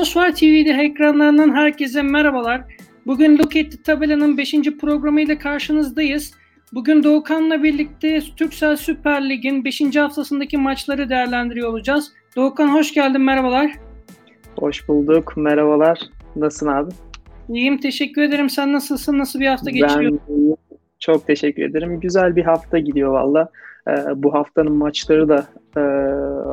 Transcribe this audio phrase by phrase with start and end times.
[0.00, 2.64] Bonsoir TV'de ekranlarından herkese merhabalar.
[3.06, 4.54] Bugün Look at the Tabela'nın 5.
[4.80, 6.34] programıyla karşınızdayız.
[6.72, 9.96] Bugün Doğukan'la birlikte Türksel Süper Lig'in 5.
[9.96, 12.12] haftasındaki maçları değerlendiriyor olacağız.
[12.36, 13.72] Doğukan hoş geldin, merhabalar.
[14.58, 16.00] Hoş bulduk, merhabalar.
[16.36, 16.90] Nasılsın abi?
[17.48, 18.50] İyiyim, teşekkür ederim.
[18.50, 19.18] Sen nasılsın?
[19.18, 20.18] Nasıl bir hafta geçiriyor?
[20.28, 20.56] Ben
[20.98, 22.00] çok teşekkür ederim.
[22.00, 23.48] Güzel bir hafta gidiyor valla.
[23.88, 25.46] Ee, bu haftanın maçları da
[25.76, 25.80] e,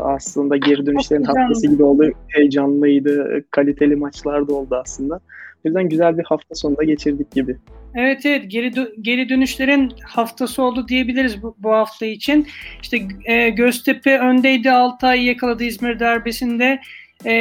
[0.03, 2.11] aslında geri dönüşlerin haftası gibi oldu.
[2.27, 5.15] Heyecanlıydı, kaliteli maçlar da oldu aslında.
[5.15, 7.57] O yüzden güzel bir hafta sonunda geçirdik gibi.
[7.95, 12.47] Evet evet geri dö- geri dönüşlerin haftası oldu diyebiliriz bu, bu hafta için.
[12.81, 16.79] İşte e, Göztepe öndeydi Altay yakaladı İzmir derbisinde.
[17.25, 17.31] E,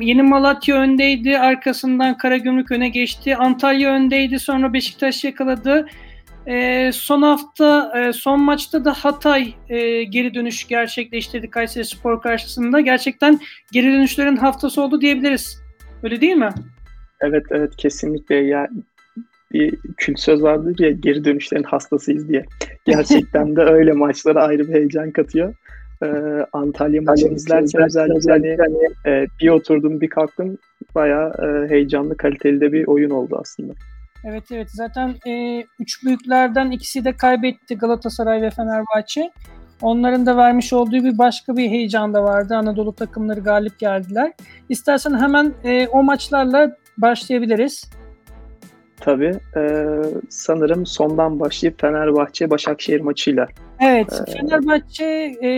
[0.00, 3.36] Yeni Malatya öndeydi arkasından Karagümrük öne geçti.
[3.36, 5.86] Antalya öndeydi sonra Beşiktaş yakaladı.
[6.48, 12.80] E, son hafta e, son maçta da Hatay e, geri dönüş gerçekleştirdi Kayseri Spor karşısında.
[12.80, 13.40] Gerçekten
[13.72, 15.62] geri dönüşlerin haftası oldu diyebiliriz.
[16.02, 16.50] Öyle değil mi?
[17.20, 18.68] Evet evet kesinlikle ya
[19.52, 22.44] bir kült söz vardır ya geri dönüşlerin hastasıyız diye.
[22.84, 25.54] Gerçekten de öyle maçlara ayrı bir heyecan katıyor.
[26.02, 26.06] Ee,
[26.52, 30.58] Antalya maçını izlerken özellikle hani, e, bir oturdum bir kalktım
[30.94, 33.72] bayağı e, heyecanlı kaliteli de bir oyun oldu aslında.
[34.30, 39.30] Evet evet zaten e, üç büyüklerden ikisi de kaybetti Galatasaray ve Fenerbahçe.
[39.82, 42.56] Onların da vermiş olduğu bir başka bir heyecan da vardı.
[42.56, 44.32] Anadolu takımları galip geldiler.
[44.68, 47.90] İstersen hemen e, o maçlarla başlayabiliriz.
[49.00, 49.40] Tabii.
[49.56, 49.86] E,
[50.28, 53.48] sanırım sondan başlayıp Fenerbahçe Başakşehir maçıyla.
[53.80, 54.22] Evet.
[54.28, 55.04] Ee, Fenerbahçe
[55.42, 55.50] e,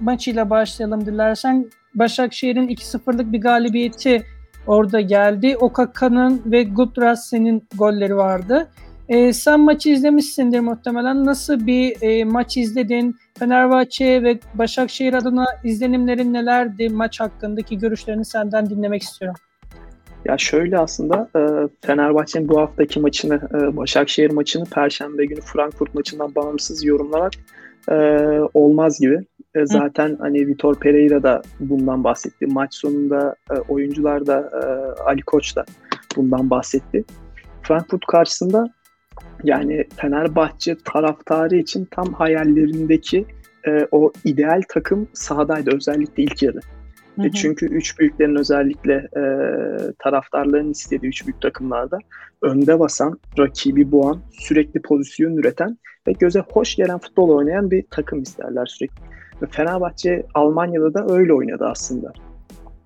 [0.00, 1.70] maçıyla başlayalım dilersen.
[1.94, 4.22] Başakşehir'in 2-0'lık bir galibiyeti
[4.66, 5.56] orada geldi.
[5.56, 8.68] Okaka'nın ve Gudrassen'in golleri vardı.
[9.08, 11.24] E, sen maçı izlemişsindir muhtemelen.
[11.24, 13.16] Nasıl bir e, maç izledin?
[13.38, 16.88] Fenerbahçe ve Başakşehir adına izlenimlerin nelerdi?
[16.88, 19.40] Maç hakkındaki görüşlerini senden dinlemek istiyorum.
[20.24, 21.40] Ya şöyle aslında e,
[21.86, 27.32] Fenerbahçe'nin bu haftaki maçını, e, Başakşehir maçını Perşembe günü Frankfurt maçından bağımsız yorumlamak
[27.90, 27.94] e,
[28.54, 29.26] olmaz gibi.
[29.64, 32.46] Zaten hani Vitor Pereira da bundan bahsetti.
[32.46, 33.34] Maç sonunda
[33.68, 34.50] oyuncular da
[35.06, 35.64] Ali Koç da
[36.16, 37.04] bundan bahsetti.
[37.62, 38.68] Frankfurt karşısında
[39.44, 43.26] yani Fenerbahçe taraftarı için tam hayallerindeki
[43.90, 46.60] o ideal takım sahadaydı özellikle ilk yarı.
[47.16, 47.30] Hı hı.
[47.30, 49.22] Çünkü üç büyüklerin özellikle e,
[49.98, 51.98] taraftarların istediği üç büyük takımlarda
[52.42, 58.22] önde basan, rakibi boğan, sürekli pozisyon üreten ve göze hoş gelen futbol oynayan bir takım
[58.22, 59.02] isterler sürekli.
[59.42, 62.12] Ve Fenerbahçe Almanya'da da öyle oynadı aslında.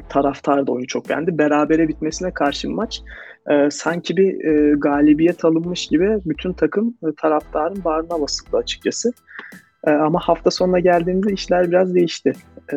[0.09, 1.39] Taraftar da oyunu çok beğendi.
[1.39, 3.03] Berabere bitmesine karşı maç
[3.50, 9.12] e, sanki bir e, galibiyet alınmış gibi bütün takım e, taraftarın bağrına basıldı açıkçası.
[9.87, 12.33] E, ama hafta sonuna geldiğimizde işler biraz değişti
[12.73, 12.77] e,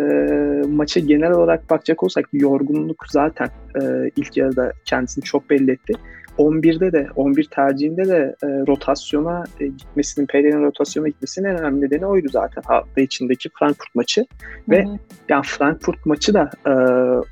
[0.67, 3.47] maça genel olarak bakacak olsak yorgunluk zaten
[3.81, 5.93] e, ilk yarıda kendisini çok belli etti.
[6.37, 12.05] 11'de de 11 tercihinde de e, rotasyona e, gitmesinin Pereira'nın rotasyona gitmesinin en önemli nedeni
[12.05, 14.71] oydu zaten hafta içindeki Frankfurt maçı Hı-hı.
[14.71, 14.85] ve
[15.29, 16.73] yani Frankfurt maçı da e,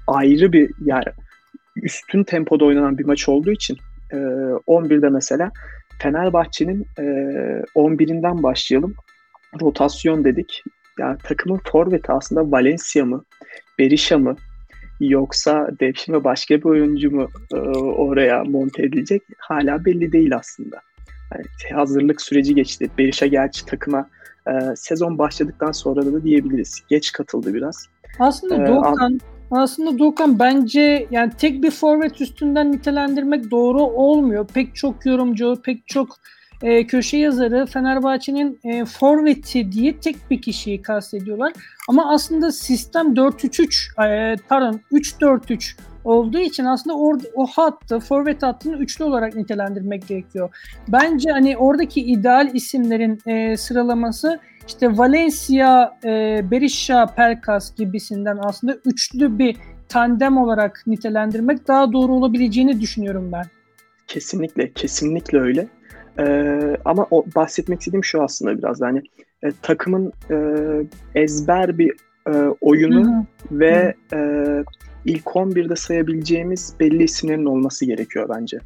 [0.08, 1.06] ayrı bir yani
[1.75, 3.78] üstün tempoda oynanan bir maç olduğu için
[4.12, 5.52] e, 11'de mesela
[6.02, 7.03] Fenerbahçe'nin e,
[7.75, 8.96] 11'inden başlayalım.
[9.62, 10.64] Rotasyon dedik.
[11.00, 13.24] Yani takımın forveti aslında Valencia mı,
[13.80, 14.36] Berisha mı
[15.00, 20.82] yoksa Devşin ve başka bir oyuncu mu e, oraya monte edilecek hala belli değil aslında.
[21.34, 22.90] Yani hazırlık süreci geçti.
[22.98, 24.10] Berisha gerçi takıma
[24.48, 26.82] e, sezon başladıktan sonra da diyebiliriz.
[26.90, 27.88] Geç katıldı biraz.
[28.20, 29.20] Aslında ee, Doğukan
[29.52, 34.48] aslında Doğukan bence yani tek bir forvet üstünden nitelendirmek doğru olmuyor.
[34.48, 36.10] Pek çok yorumcu, pek çok
[36.64, 41.53] e, köşe yazarı Fenerbahçe'nin e, forveti diye tek bir kişiyi kastediyorlar.
[41.88, 48.78] Ama aslında sistem 4-3-3 e, pardon 3-4-3 olduğu için aslında orada o hattı, forvet hattını
[48.78, 50.50] üçlü olarak nitelendirmek gerekiyor.
[50.88, 59.39] Bence hani oradaki ideal isimlerin e, sıralaması işte Valencia, e, Berisha, Pelkas gibisinden aslında üçlü
[59.39, 59.57] bir
[59.89, 63.45] tandem olarak nitelendirmek daha doğru olabileceğini düşünüyorum ben.
[64.07, 65.68] Kesinlikle, kesinlikle öyle.
[66.19, 69.04] Ee, ama o bahsetmek istediğim şu aslında biraz da hani
[69.44, 70.38] e, takımın e,
[71.16, 71.94] ezber bir
[72.27, 73.25] e, oyunu Hı-hı.
[73.51, 74.18] ve e,
[75.06, 78.57] ilk 11'de sayabileceğimiz belli isimlerin olması gerekiyor bence.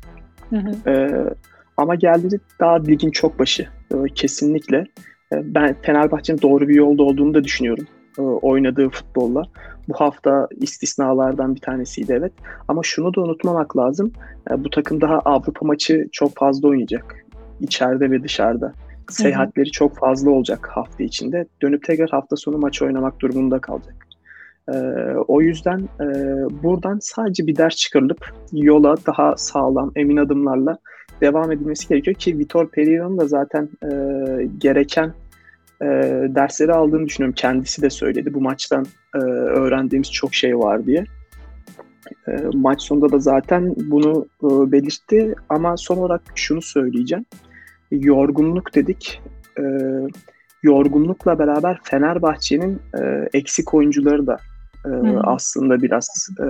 [0.88, 1.10] E,
[1.78, 4.78] ama geldi daha ligin çok başı e, kesinlikle.
[5.34, 7.86] E, ben Fenerbahçe'nin doğru bir yolda olduğunu da düşünüyorum
[8.20, 9.44] e, oynadığı futbolla.
[9.90, 12.34] Bu hafta istisnalardan bir tanesiydi evet.
[12.68, 14.12] Ama şunu da unutmamak lazım.
[14.52, 17.23] E, bu takım daha Avrupa maçı çok fazla oynayacak
[17.60, 18.74] içeride ve dışarıda.
[19.10, 21.46] Seyahatleri çok fazla olacak hafta içinde.
[21.62, 23.96] Dönüp tekrar hafta sonu maç oynamak durumunda kalacak.
[24.74, 24.74] E,
[25.28, 26.06] o yüzden e,
[26.64, 30.78] buradan sadece bir ders çıkarılıp yola daha sağlam, emin adımlarla
[31.22, 33.90] devam edilmesi gerekiyor ki Vitor Pereira'nın da zaten e,
[34.58, 35.14] gereken
[35.82, 35.86] e,
[36.36, 37.36] dersleri aldığını düşünüyorum.
[37.36, 38.34] Kendisi de söyledi.
[38.34, 38.86] Bu maçtan
[39.16, 41.06] e, öğrendiğimiz çok şey var diye.
[42.28, 47.26] E, maç sonunda da zaten bunu e, belirtti ama son olarak şunu söyleyeceğim.
[48.02, 49.22] Yorgunluk dedik.
[49.60, 49.64] E,
[50.64, 54.38] yorgunlukla beraber Fenerbahçe'nin e, eksik oyuncuları da
[54.86, 54.90] e,
[55.24, 56.46] aslında biraz e,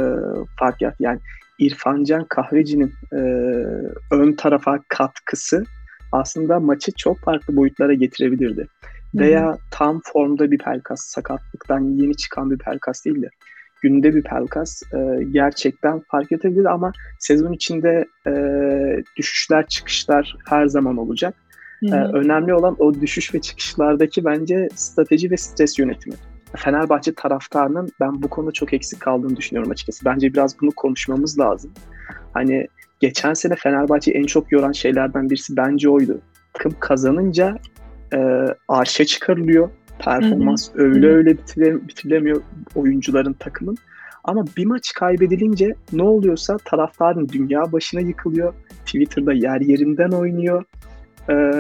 [0.60, 1.04] fark yarattı.
[1.04, 1.20] Yani
[1.60, 3.20] İrfancan Kahveci'nin e,
[4.12, 5.64] ön tarafa katkısı
[6.12, 8.68] aslında maçı çok farklı boyutlara getirebilirdi.
[9.16, 13.30] Veya tam formda bir Pelkas, sakatlıktan yeni çıkan bir Pelkas değil de
[13.84, 18.34] günde bir Pelkas e, gerçekten fark edebilir ama sezon içinde e,
[19.18, 21.36] düşüşler çıkışlar her zaman olacak.
[21.84, 26.16] E, önemli olan o düşüş ve çıkışlardaki bence strateji ve stres yönetimi.
[26.56, 30.06] Fenerbahçe taraftarının ben bu konuda çok eksik kaldığını düşünüyorum açıkçası.
[30.06, 31.72] Bence biraz bunu konuşmamız lazım.
[32.34, 32.68] Hani
[33.00, 36.22] geçen sene Fenerbahçe en çok yoran şeylerden birisi bence oydu.
[36.54, 37.58] Takım kazanınca
[38.14, 38.18] e,
[38.68, 39.70] arşa çıkarılıyor.
[40.06, 40.84] Performans hı hı.
[40.84, 42.42] öyle öyle bitire, bitirilemiyor
[42.76, 43.78] oyuncuların takımın.
[44.24, 48.54] Ama bir maç kaybedilince ne oluyorsa taraftarın dünya başına yıkılıyor.
[48.86, 50.64] Twitter'da yer yerinden oynuyor.
[51.30, 51.52] Ee,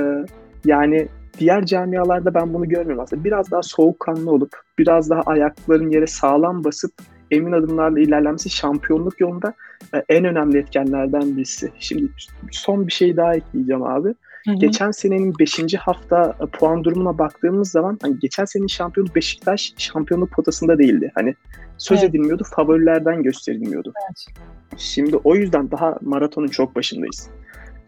[0.65, 1.07] yani
[1.39, 3.23] diğer camialarda ben bunu görmüyorum aslında.
[3.23, 6.91] Biraz daha soğukkanlı olup, biraz daha ayakların yere sağlam basıp
[7.31, 9.53] emin adımlarla ilerlemesi şampiyonluk yolunda
[9.95, 11.71] e, en önemli etkenlerden birisi.
[11.79, 12.11] Şimdi
[12.51, 14.13] son bir şey daha ekleyeceğim abi.
[14.45, 14.55] Hı hı.
[14.55, 15.75] Geçen senenin 5.
[15.79, 21.11] hafta e, puan durumuna baktığımız zaman hani geçen senenin şampiyonu Beşiktaş şampiyonluk potasında değildi.
[21.15, 21.35] Hani
[21.77, 22.09] söz evet.
[22.09, 23.93] edilmiyordu, favorilerden gösterilmiyordu.
[24.07, 24.37] Evet.
[24.77, 27.29] Şimdi o yüzden daha maratonun çok başındayız.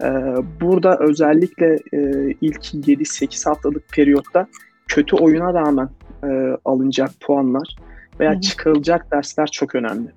[0.02, 0.08] Ee,
[0.62, 4.48] burada özellikle e, ilk 7-8 haftalık periyotta
[4.88, 5.90] kötü oyuna rağmen
[6.24, 7.76] e, alınacak puanlar
[8.20, 8.42] veya Hı-hı.
[8.42, 10.10] çıkarılacak dersler çok önemli.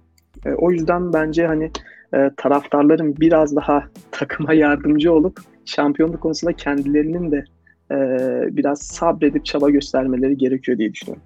[0.46, 1.70] E, o yüzden bence hani
[2.14, 7.44] e, taraftarların biraz daha takıma yardımcı olup şampiyonluk konusunda kendilerinin de
[7.90, 7.96] e,
[8.56, 11.22] biraz sabredip çaba göstermeleri gerekiyor diye düşünüyorum.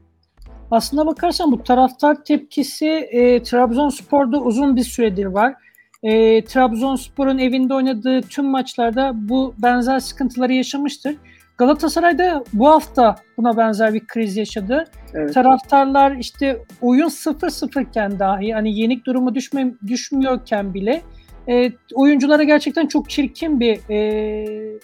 [0.70, 5.54] Aslında bakarsan bu taraftar tepkisi e, Trabzonspor'da uzun bir süredir var.
[6.02, 11.16] E, Trabzonspor'un evinde oynadığı tüm maçlarda bu benzer sıkıntıları yaşamıştır.
[11.58, 14.84] Galatasaray'da bu hafta buna benzer bir kriz yaşadı.
[15.14, 15.34] Evet.
[15.34, 21.02] Taraftarlar işte oyun 0-0 iken dahi hani yenik durumu düşme, düşmüyorken bile
[21.48, 24.78] e, oyunculara gerçekten çok çirkin bir e,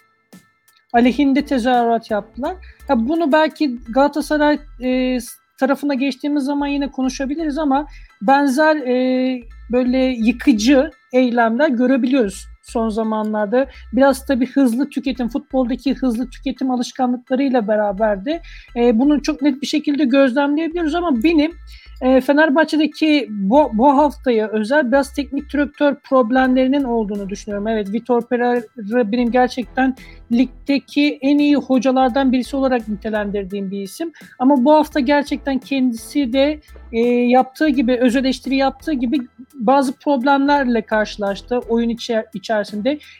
[0.93, 2.57] aleyhinde tezahürat yaptılar.
[2.89, 5.19] Ya bunu belki Galatasaray e,
[5.61, 7.87] tarafına geçtiğimiz zaman yine konuşabiliriz ama
[8.23, 9.41] benzer e,
[9.73, 13.67] böyle yıkıcı eylemler görebiliyoruz son zamanlarda.
[13.93, 18.43] Biraz tabii hızlı tüketim, futboldaki hızlı tüketim alışkanlıklarıyla beraber de
[18.77, 21.53] e, bunu çok net bir şekilde gözlemleyebiliyoruz ama benim
[22.01, 27.69] e, Fenerbahçe'deki bu, bu haftaya özel biraz teknik direktör problemlerinin olduğunu düşünüyorum.
[27.69, 29.97] Evet Vitor Pereira benim gerçekten
[30.33, 34.13] ligdeki en iyi hocalardan birisi olarak nitelendirdiğim bir isim.
[34.39, 36.61] Ama bu hafta gerçekten kendisi de
[36.93, 39.19] e, yaptığı gibi, öz eleştiri yaptığı gibi
[39.55, 42.58] bazı problemlerle karşılaştı oyun içer içerisinde.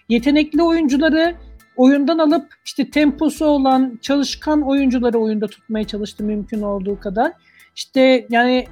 [0.09, 1.35] Yetenekli oyuncuları
[1.77, 7.33] oyundan alıp işte temposu olan çalışkan oyuncuları oyunda tutmaya çalıştı mümkün olduğu kadar.
[7.77, 8.67] İşte yani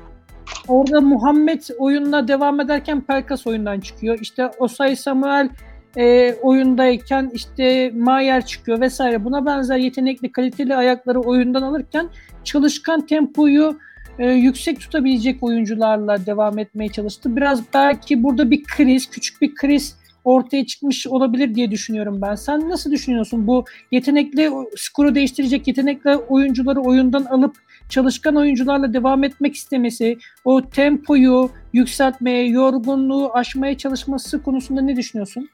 [0.68, 4.18] orada Muhammed oyununa devam ederken Pelkas oyundan çıkıyor.
[4.20, 5.48] İşte Osay Samuel
[5.96, 9.24] e, oyundayken işte Mayer çıkıyor vesaire.
[9.24, 12.08] Buna benzer yetenekli, kaliteli ayakları oyundan alırken
[12.44, 13.78] çalışkan tempoyu
[14.18, 17.36] e, yüksek tutabilecek oyuncularla devam etmeye çalıştı.
[17.36, 22.34] Biraz belki burada bir kriz, küçük bir kriz ortaya çıkmış olabilir diye düşünüyorum ben.
[22.34, 27.56] Sen nasıl düşünüyorsun bu yetenekli skoru değiştirecek yetenekli oyuncuları oyundan alıp
[27.88, 35.48] çalışkan oyuncularla devam etmek istemesi, o tempoyu yükseltmeye, yorgunluğu aşmaya çalışması konusunda ne düşünüyorsun?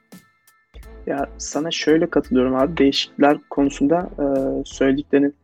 [1.07, 2.77] Ya sana şöyle katılıyorum abi.
[2.77, 4.25] Değişiklikler konusunda e,
[4.65, 5.35] söylediklerin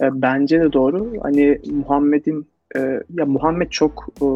[0.00, 1.12] e, bence de doğru.
[1.22, 2.46] Hani Muhammed'in
[2.76, 2.80] e,
[3.18, 4.26] ya Muhammed çok e,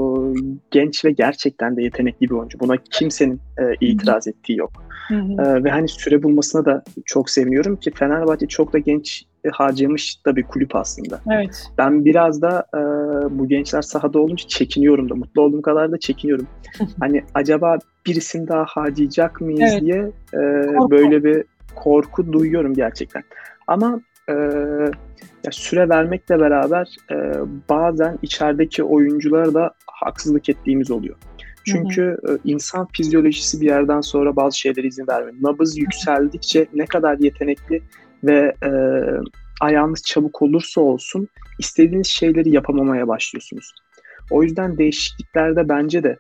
[0.70, 2.60] genç ve gerçekten de yetenekli bir oyuncu.
[2.60, 4.72] Buna kimsenin e, itiraz ettiği yok.
[5.08, 5.42] Hı hı.
[5.42, 10.36] E, ve hani süre bulmasına da çok seviniyorum ki Fenerbahçe çok da genç harcamış da
[10.36, 11.20] bir kulüp aslında.
[11.30, 11.70] Evet.
[11.78, 12.80] Ben biraz da e,
[13.38, 15.14] bu gençler sahada olunca çekiniyorum da.
[15.14, 16.46] Mutlu olduğum kadar da çekiniyorum.
[17.00, 19.80] hani acaba birisini daha harcayacak mıyız evet.
[19.80, 20.40] diye e,
[20.90, 23.22] böyle bir korku duyuyorum gerçekten.
[23.66, 24.34] Ama e,
[25.44, 27.16] ya süre vermekle beraber e,
[27.68, 31.16] bazen içerideki oyunculara da haksızlık ettiğimiz oluyor.
[31.64, 32.36] Çünkü hı hı.
[32.36, 35.36] E, insan fizyolojisi bir yerden sonra bazı şeylere izin vermiyor.
[35.40, 37.82] Nabız yükseldikçe ne kadar yetenekli
[38.24, 38.70] ve e,
[39.60, 43.74] ayağınız çabuk olursa olsun istediğiniz şeyleri yapamamaya başlıyorsunuz.
[44.30, 46.16] O yüzden değişikliklerde bence de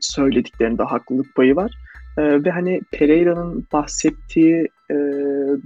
[0.00, 1.72] söylediklerinde haklılık payı var.
[2.18, 4.94] E, ve hani Pereira'nın bahsettiği e,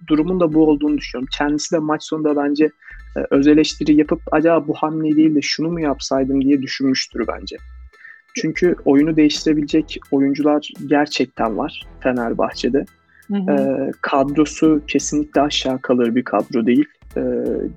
[0.06, 1.28] durumun da bu olduğunu düşünüyorum.
[1.32, 2.64] Kendisi de maç sonunda bence
[3.16, 7.56] e, öz eleştiri yapıp acaba bu hamle değil de şunu mu yapsaydım diye düşünmüştür bence.
[8.34, 12.84] Çünkü oyunu değiştirebilecek oyuncular gerçekten var Fenerbahçe'de.
[13.28, 13.52] Hı hı.
[13.52, 16.84] E, kadrosu kesinlikle aşağı kalır bir kadro değil.
[17.16, 17.22] E,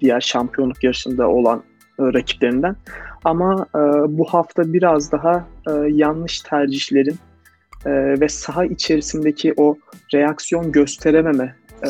[0.02, 1.64] diğer şampiyonluk yarışında olan
[2.00, 2.76] e, rakiplerinden.
[3.24, 3.80] Ama e,
[4.18, 7.16] bu hafta biraz daha e, yanlış tercihlerin
[7.88, 9.78] e, ve saha içerisindeki o
[10.14, 11.90] reaksiyon gösterememe, e,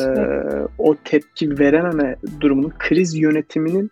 [0.78, 3.90] o tepki verememe durumunun kriz yönetiminin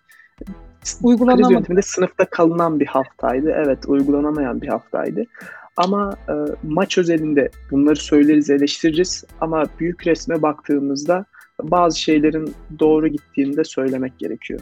[0.84, 3.50] kriz yönetiminde sınıfta kalınan bir haftaydı.
[3.64, 5.24] Evet, uygulanamayan bir haftaydı.
[5.76, 11.24] Ama e, maç özelinde bunları söyleriz, eleştiririz ama büyük resme baktığımızda
[11.62, 14.60] bazı şeylerin doğru gittiğini de söylemek gerekiyor.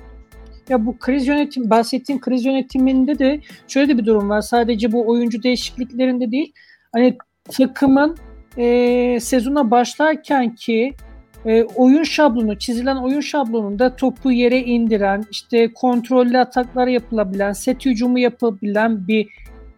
[0.68, 4.40] Ya bu kriz yönetim, bahsettiğim kriz yönetiminde de şöyle de bir durum var.
[4.40, 6.52] Sadece bu oyuncu değişikliklerinde değil,
[6.92, 8.16] hani takımın
[8.58, 10.94] e, sezona başlarken ki
[11.46, 18.18] e, oyun şablonu, çizilen oyun şablonunda topu yere indiren, işte kontrollü ataklar yapılabilen, set hücumu
[18.18, 19.28] yapabilen bir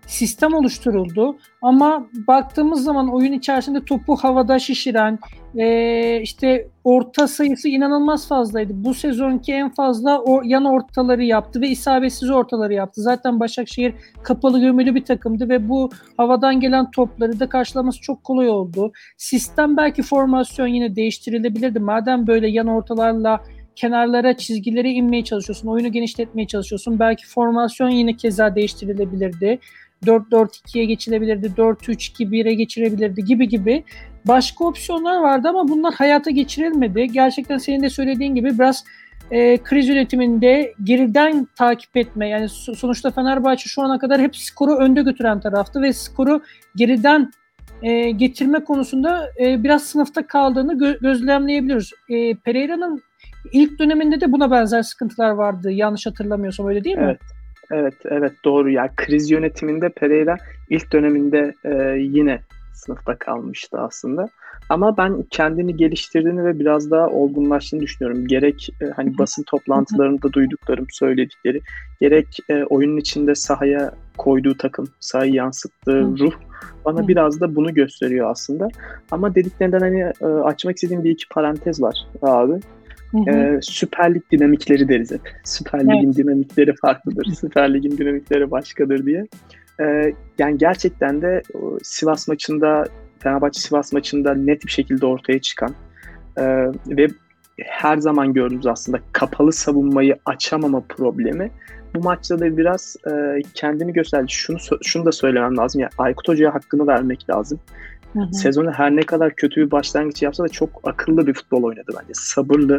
[0.07, 1.37] sistem oluşturuldu.
[1.63, 5.19] Ama baktığımız zaman oyun içerisinde topu havada şişiren,
[5.57, 8.73] e, işte orta sayısı inanılmaz fazlaydı.
[8.77, 13.03] Bu sezonki en fazla o, yan ortaları yaptı ve isabetsiz ortaları yaptı.
[13.03, 18.49] Zaten Başakşehir kapalı gömülü bir takımdı ve bu havadan gelen topları da karşılaması çok kolay
[18.49, 18.93] oldu.
[19.17, 21.79] Sistem belki formasyon yine değiştirilebilirdi.
[21.79, 23.41] Madem böyle yan ortalarla
[23.77, 26.99] kenarlara çizgileri inmeye çalışıyorsun, oyunu genişletmeye çalışıyorsun.
[26.99, 29.59] Belki formasyon yine keza değiştirilebilirdi.
[30.05, 33.85] 4-4-2'ye geçilebilirdi, 4-3-2-1'e geçirebilirdi gibi gibi
[34.25, 37.07] başka opsiyonlar vardı ama bunlar hayata geçirilmedi.
[37.13, 38.85] Gerçekten senin de söylediğin gibi biraz
[39.31, 45.03] e, kriz yönetiminde geriden takip etme yani sonuçta Fenerbahçe şu ana kadar hep skoru önde
[45.03, 46.43] götüren taraftı ve skoru
[46.77, 47.31] geriden
[47.83, 51.93] e, getirme konusunda e, biraz sınıfta kaldığını gö- gözlemleyebiliyoruz.
[52.09, 53.03] E, Pereira'nın
[53.53, 57.03] ilk döneminde de buna benzer sıkıntılar vardı yanlış hatırlamıyorsam öyle değil mi?
[57.05, 57.21] Evet.
[57.73, 58.71] Evet, evet doğru.
[58.71, 60.37] Ya yani kriz yönetiminde Pereira
[60.71, 62.41] ilk döneminde e, yine
[62.75, 64.29] sınıfta kalmıştı aslında.
[64.69, 68.27] Ama ben kendini geliştirdiğini ve biraz daha olgunlaştığını düşünüyorum.
[68.27, 71.61] Gerek e, hani basın toplantılarında duyduklarım, söyledikleri,
[72.01, 76.33] gerek e, oyunun içinde sahaya koyduğu takım, sahayı yansıttığı ruh
[76.85, 78.69] bana biraz da bunu gösteriyor aslında.
[79.11, 82.61] Ama dediklerinden hani e, açmak istediğim bir iki parantez var abi.
[83.25, 85.21] Hı Ee, Süper Lig dinamikleri deriz hep.
[85.45, 86.17] Süper Lig'in evet.
[86.17, 87.25] dinamikleri farklıdır.
[87.25, 89.27] Süper Lig'in dinamikleri başkadır diye.
[89.81, 91.43] Ee, yani gerçekten de
[91.83, 92.85] Sivas maçında,
[93.19, 95.75] Fenerbahçe Sivas maçında net bir şekilde ortaya çıkan
[96.37, 96.45] e,
[96.87, 97.09] ve
[97.65, 101.51] her zaman gördüğümüz aslında kapalı savunmayı açamama problemi
[101.95, 104.27] bu maçta da biraz e, kendini gösterdi.
[104.29, 105.81] Şunu şunu da söylemem lazım.
[105.81, 107.61] Yani Aykut Hoca'ya hakkını vermek lazım.
[108.17, 108.35] Hı hı.
[108.35, 112.13] Sezonu her ne kadar kötü bir başlangıç yapsa da çok akıllı bir futbol oynadı bence.
[112.13, 112.75] Sabırlı,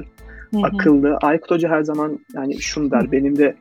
[0.52, 0.62] hı hı.
[0.64, 1.18] akıllı.
[1.22, 3.12] Aykut Hoca her zaman yani şunu der.
[3.12, 3.56] Benim de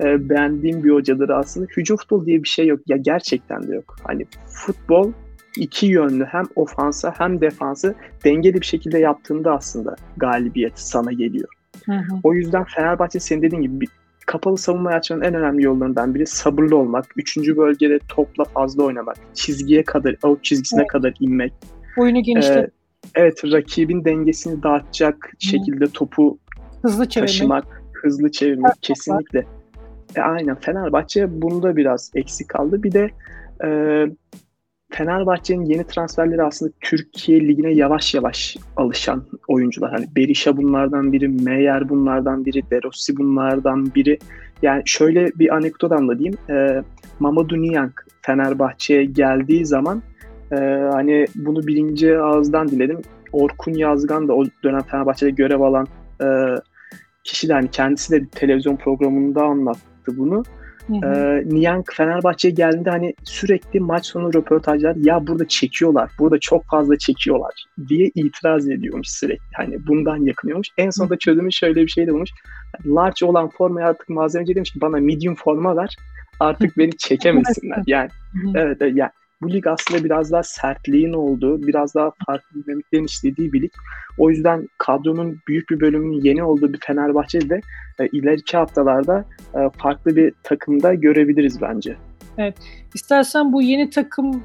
[0.00, 1.66] e, beğendiğim bir hocadır aslında.
[1.76, 2.80] Hücum futbol diye bir şey yok.
[2.86, 3.96] Ya gerçekten de yok.
[4.04, 5.12] Hani futbol
[5.56, 11.48] iki yönlü hem ofansa hem defansı dengeli bir şekilde yaptığında aslında galibiyet sana geliyor.
[11.86, 12.20] Hı hı.
[12.22, 13.80] O yüzden Fenerbahçe senin dediğin gibi
[14.26, 17.04] kapalı savunma açmanın en önemli yollarından biri sabırlı olmak.
[17.16, 19.16] Üçüncü bölgede topla fazla oynamak.
[19.34, 20.90] Çizgiye kadar, out çizgisine evet.
[20.90, 21.52] kadar inmek.
[21.96, 22.68] Oyunu genişlet.
[22.68, 22.70] Ee,
[23.14, 25.46] evet, rakibin dengesini dağıtacak Hı.
[25.46, 26.38] şekilde topu
[26.82, 27.28] hızlı çevirmek.
[27.28, 29.46] taşımak, hızlı çevirmek evet, kesinlikle.
[30.16, 32.82] E, aynen Fenerbahçe bunda biraz eksik kaldı.
[32.82, 33.10] Bir de
[33.64, 33.68] e,
[34.92, 39.90] Fenerbahçe'nin yeni transferleri aslında Türkiye Ligi'ne yavaş yavaş alışan oyuncular.
[39.90, 44.18] Hani Berisha bunlardan biri, Meyer bunlardan biri, Derossi bunlardan biri.
[44.62, 46.34] Yani şöyle bir anekdot anlatayım.
[46.50, 46.82] E,
[47.20, 50.02] Mamadou Niang Fenerbahçe'ye geldiği zaman
[50.52, 50.56] e,
[50.92, 53.00] hani bunu birinci ağızdan diledim.
[53.32, 55.86] Orkun Yazgan da o dönem Fenerbahçe'de görev alan
[56.22, 56.26] e,
[57.24, 60.42] kişi de hani kendisi de bir televizyon programında anlattı bunu.
[61.04, 66.98] Ee, Niang Fenerbahçe'ye geldiğinde hani sürekli maç sonu röportajlar ya burada çekiyorlar, burada çok fazla
[66.98, 69.44] çekiyorlar diye itiraz ediyormuş sürekli.
[69.56, 70.68] Hani bundan yakınıyormuş.
[70.78, 72.30] En sonunda çözümü şöyle bir şey de bulmuş.
[72.86, 75.96] Large olan formayı artık malzemeci demiş ki bana medium forma ver
[76.40, 77.82] artık beni çekemesinler.
[77.86, 78.10] Yani
[78.54, 79.10] evet, evet yani
[79.42, 83.72] bu lig aslında biraz daha sertliğin olduğu, biraz daha farklı dinamiklerin işlediği bir lig.
[84.18, 87.60] O yüzden kadronun büyük bir bölümünün yeni olduğu bir Fenerbahçe'de de
[88.00, 91.96] e, ileriki haftalarda e, farklı bir takımda görebiliriz bence.
[92.38, 92.54] Evet.
[92.94, 94.42] İstersen bu yeni takım,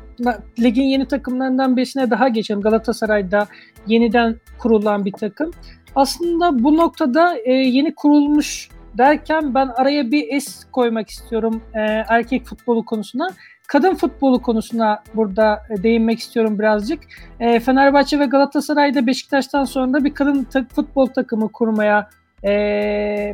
[0.59, 2.61] ligin yeni takımlarından birisine daha geçelim.
[2.61, 3.47] Galatasaray'da
[3.87, 5.51] yeniden kurulan bir takım.
[5.95, 12.45] Aslında bu noktada e, yeni kurulmuş derken ben araya bir es koymak istiyorum e, erkek
[12.45, 13.29] futbolu konusuna.
[13.67, 16.99] Kadın futbolu konusuna burada e, değinmek istiyorum birazcık.
[17.39, 22.09] E, Fenerbahçe ve Galatasaray'da Beşiktaş'tan sonra da bir kadın ta- futbol takımı kurmaya
[22.43, 22.51] e,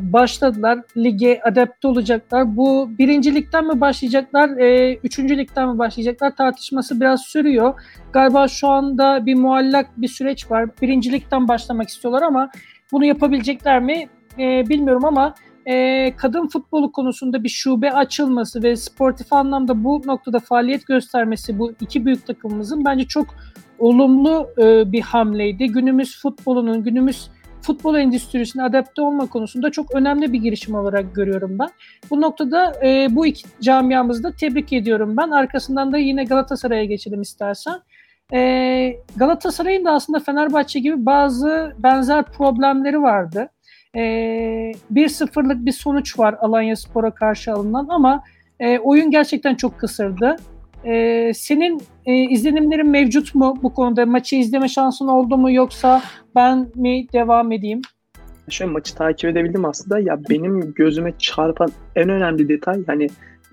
[0.01, 0.79] başladılar.
[0.97, 2.57] Lige adapte olacaklar.
[2.57, 7.81] Bu birincilikten mi başlayacaklar, e, üçüncülükten mi başlayacaklar tartışması biraz sürüyor.
[8.13, 10.69] Galiba şu anda bir muallak bir süreç var.
[10.81, 12.49] Birincilikten başlamak istiyorlar ama
[12.91, 14.07] bunu yapabilecekler mi
[14.39, 15.33] e, bilmiyorum ama
[15.65, 21.71] e, kadın futbolu konusunda bir şube açılması ve sportif anlamda bu noktada faaliyet göstermesi bu
[21.81, 23.25] iki büyük takımımızın bence çok
[23.79, 25.67] olumlu e, bir hamleydi.
[25.67, 27.29] Günümüz futbolunun, günümüz
[27.61, 31.69] futbol endüstrisine adapte olma konusunda çok önemli bir girişim olarak görüyorum ben.
[32.09, 35.29] Bu noktada e, bu iki camiamızı da tebrik ediyorum ben.
[35.29, 37.75] Arkasından da yine Galatasaray'a geçelim istersen.
[38.33, 43.49] E, Galatasaray'ın da aslında Fenerbahçe gibi bazı benzer problemleri vardı.
[43.95, 44.01] E,
[44.93, 48.23] 1-0'lık bir sonuç var Alanya Spor'a karşı alınan ama
[48.59, 50.35] e, oyun gerçekten çok kısırdı.
[50.85, 54.05] E, senin e, izlenimlerin mevcut mu bu konuda?
[54.05, 56.01] Maçı izleme şansın oldu mu yoksa
[56.35, 57.81] ben mi devam edeyim?
[58.49, 59.99] Şöyle maçı takip edebildim aslında.
[59.99, 63.07] Ya benim gözüme çarpan en önemli detay hani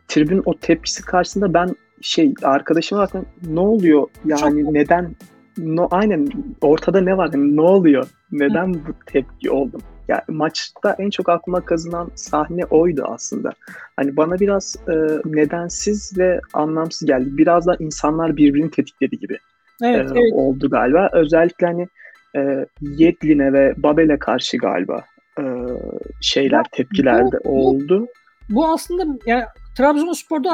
[0.08, 5.14] tribün o tepkisi karşısında ben şey arkadaşıma bakın ne oluyor yani Çok neden
[5.59, 6.28] no, aynen
[6.61, 11.61] ortada ne var yani ne oluyor neden bu tepki oldum yani maçta en çok aklıma
[11.61, 13.50] kazınan sahne oydu aslında.
[13.97, 17.28] Hani bana biraz e, nedensiz ve anlamsız geldi.
[17.33, 19.38] Biraz da insanlar birbirini tetikledi gibi
[19.83, 20.33] evet, e, evet.
[20.33, 21.11] oldu galiba.
[21.12, 21.88] Özellikle hani
[22.37, 25.04] e, Yedlin'e ve Babel'e karşı galiba
[25.38, 25.42] e,
[26.21, 28.07] şeyler, tepkiler de oldu.
[28.49, 29.45] Bu aslında yani
[29.76, 30.52] Trabzonspor'da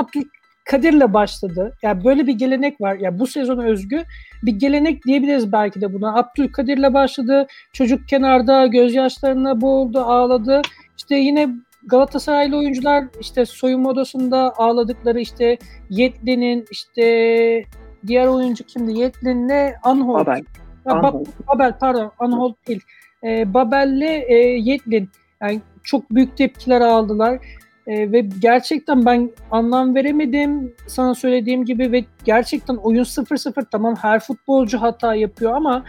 [0.67, 1.73] Abdülkadir'le başladı.
[1.83, 2.97] Yani böyle bir gelenek var.
[3.01, 4.03] Yani bu sezona özgü
[4.43, 6.19] bir gelenek diyebiliriz belki de buna.
[6.19, 7.47] Abdülkadir'le başladı.
[7.73, 10.63] Çocuk kenarda gözyaşlarına boğuldu, ağladı.
[10.97, 11.49] İşte yine
[11.87, 15.59] Galatasaraylı oyuncular işte soyunma odasında ağladıkları işte
[15.91, 17.65] Yetlin'in işte
[18.07, 18.99] diğer oyuncu kimdi?
[18.99, 20.15] Yetlin'le Anhol.
[20.15, 20.45] Babel.
[20.87, 21.25] Anhol.
[21.49, 22.81] Babel pardon Anhol değil.
[23.25, 25.11] E, Babel'le e, Yetlin
[25.43, 27.39] yani çok büyük tepkiler aldılar.
[27.87, 34.21] E, ve gerçekten ben anlam veremedim sana söylediğim gibi ve gerçekten oyun 0-0 tamam her
[34.21, 35.85] futbolcu hata yapıyor ama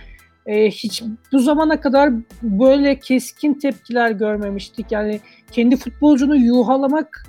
[0.45, 4.91] e, hiç bu zamana kadar böyle keskin tepkiler görmemiştik.
[4.91, 5.19] Yani
[5.51, 7.25] kendi futbolcunu yuhalamak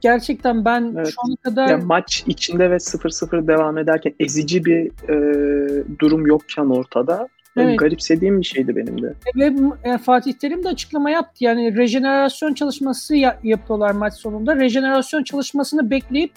[0.00, 1.06] gerçekten ben evet.
[1.06, 1.68] şu ana kadar...
[1.68, 7.78] Yani maç içinde ve 0-0 devam ederken ezici bir e, durum yokken ortada Evet.
[7.78, 9.14] Garipsediğim bir şeydi benim de.
[9.36, 9.52] Ve
[9.84, 11.44] e, Fatih Terim de açıklama yaptı.
[11.44, 14.56] Yani rejenerasyon çalışması ya- yapıyorlar maç sonunda.
[14.56, 16.32] Rejenerasyon çalışmasını bekleyip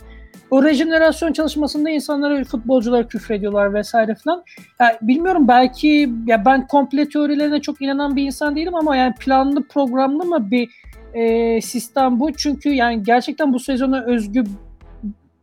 [0.51, 4.43] o rejenerasyon çalışmasında insanlara futbolcular küfrediyorlar vesaire falan.
[4.79, 9.67] Yani bilmiyorum belki ya ben komple teorilerine çok inanan bir insan değilim ama yani planlı
[9.67, 10.69] programlı mı bir
[11.13, 12.33] e, sistem bu?
[12.33, 14.43] Çünkü yani gerçekten bu sezona özgü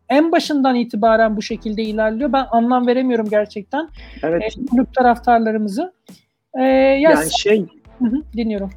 [0.08, 2.32] en başından itibaren bu şekilde ilerliyor.
[2.32, 3.88] Ben anlam veremiyorum gerçekten.
[4.22, 4.42] Evet.
[4.42, 5.92] E, kulüp taraftarlarımızı.
[6.54, 7.66] E, ya yani şey
[7.98, 8.70] hı hı, dinliyorum.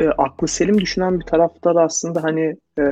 [0.00, 2.82] E, aklı selim düşünen bir taraftar aslında hani e,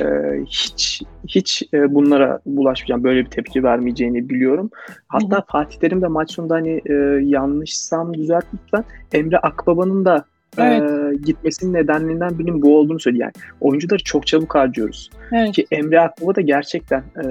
[0.47, 4.71] hiç hiç e, bunlara bulaşmayacağım böyle bir tepki vermeyeceğini biliyorum.
[5.09, 5.45] Hatta hı hı.
[5.49, 6.93] Fatih Terim de maç sonunda hani e,
[7.23, 10.25] yanlışsam düzelt lütfen Emre Akbaba'nın da
[10.59, 10.83] evet.
[10.83, 13.23] e, gitmesinin nedenlerinden birinin bu olduğunu söyledi.
[13.23, 15.11] Yani oyuncuları çok çabuk harcıyoruz.
[15.33, 15.53] Evet.
[15.53, 17.25] Ki Emre Akbaba da gerçekten e,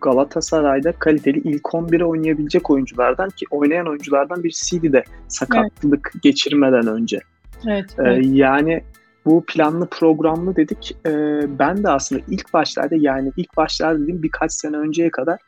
[0.00, 6.22] Galatasaray'da kaliteli ilk 11'e oynayabilecek oyunculardan ki oynayan oyunculardan birisiydi de sakatlık evet.
[6.22, 7.20] geçirmeden önce.
[7.66, 8.26] Evet, e, evet.
[8.26, 8.82] yani
[9.24, 10.96] bu planlı programlı dedik.
[11.06, 11.10] E,
[11.58, 15.38] ben de aslında ilk başlarda yani ilk başlarda dediğim birkaç sene önceye kadar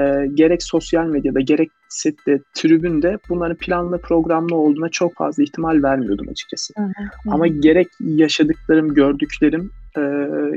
[0.00, 6.28] e, gerek sosyal medyada gerek sette, tribünde bunların planlı programlı olduğuna çok fazla ihtimal vermiyordum
[6.28, 6.74] açıkçası.
[6.76, 6.90] Hı hı.
[7.28, 10.00] Ama gerek yaşadıklarım, gördüklerim, e,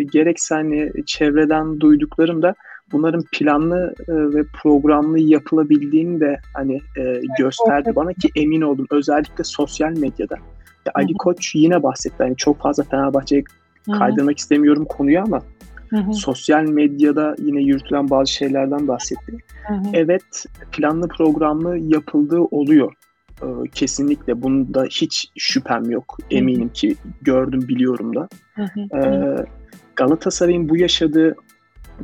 [0.04, 2.56] gerekse hani çevreden duyduklarım da
[2.92, 8.86] bunların planlı e, ve programlı yapılabildiğini de hani e, gösterdi bana ki emin oldum.
[8.92, 10.36] Özellikle sosyal medyada.
[10.86, 12.16] Ya Ali Koç yine bahsetti.
[12.18, 13.44] Hani çok fazla Fenerbahçe'ye
[14.00, 15.42] kaydırmak istemiyorum konuyu ama
[15.94, 16.14] Hı hı.
[16.14, 19.38] Sosyal medyada yine yürütülen bazı şeylerden bahsetti.
[19.68, 19.84] Hı hı.
[19.94, 22.94] Evet planlı programlı yapıldığı oluyor.
[23.42, 26.18] Ee, kesinlikle bunda hiç şüphem yok.
[26.32, 28.28] Eminim ki gördüm biliyorum da.
[28.56, 28.98] Hı hı.
[28.98, 29.46] Ee,
[29.96, 31.36] Galatasaray'ın bu yaşadığı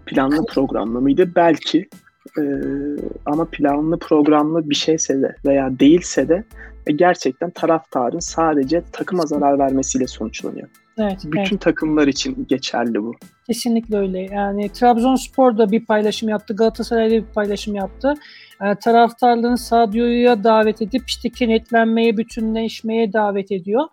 [0.06, 1.32] planlı programlı mıydı?
[1.36, 1.90] Belki.
[2.38, 2.42] Ee,
[3.26, 6.44] ama planlı programlı bir şeyse de veya değilse de
[6.96, 10.68] gerçekten taraftarın sadece takıma zarar vermesiyle sonuçlanıyor.
[10.98, 11.62] Evet, Bütün evet.
[11.62, 13.14] takımlar için geçerli bu.
[13.50, 14.20] Kesinlikle öyle.
[14.20, 16.56] Yani Trabzonspor da bir paylaşım yaptı.
[16.56, 18.14] Galatasaray'da bir paylaşım yaptı.
[18.62, 23.84] Yani taraftarlığını sağduyuya davet edip işte kenetlenmeye, bütünleşmeye davet ediyor.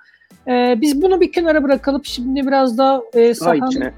[0.49, 2.05] E, biz bunu bir kenara bırakalım.
[2.05, 3.93] Şimdi biraz daha e, saha, saha içine,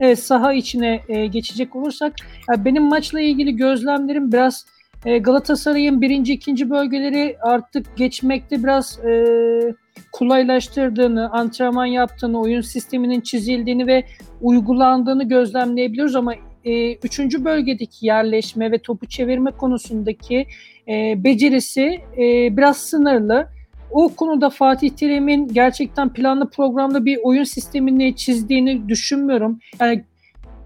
[0.00, 2.12] evet, saha içine e, geçecek olursak
[2.48, 4.66] yani benim maçla ilgili gözlemlerim biraz
[5.04, 9.74] e, Galatasaray'ın birinci, ikinci bölgeleri artık geçmekte biraz e,
[10.12, 14.04] kolaylaştırdığını, antrenman yaptığını, oyun sisteminin çizildiğini ve
[14.40, 16.34] uygulandığını gözlemleyebiliyoruz ama
[16.64, 20.46] e, üçüncü bölgedeki yerleşme ve topu çevirme konusundaki
[20.88, 23.48] e, becerisi e, biraz sınırlı.
[23.90, 29.58] O konuda Fatih Terim'in gerçekten planlı programda bir oyun sistemini çizdiğini düşünmüyorum.
[29.80, 30.04] Yani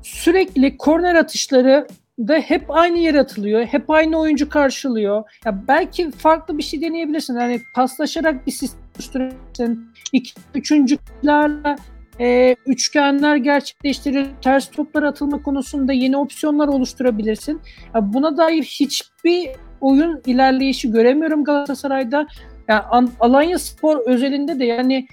[0.02, 1.86] sürekli korner atışları
[2.18, 3.64] da hep aynı yere atılıyor.
[3.64, 5.22] Hep aynı oyuncu karşılıyor.
[5.44, 7.38] Ya belki farklı bir şey deneyebilirsin.
[7.38, 9.88] Yani paslaşarak bir sistem oluşturabilirsin.
[10.12, 11.76] İki, üçüncülerle
[12.20, 17.60] e, üçgenler gerçekleştirir, ters toplar atılma konusunda yeni opsiyonlar oluşturabilirsin.
[17.94, 19.50] Ya buna dair hiçbir
[19.80, 22.26] oyun ilerleyişi göremiyorum Galatasaray'da.
[22.68, 25.06] Yani Alanya Spor özelinde de yani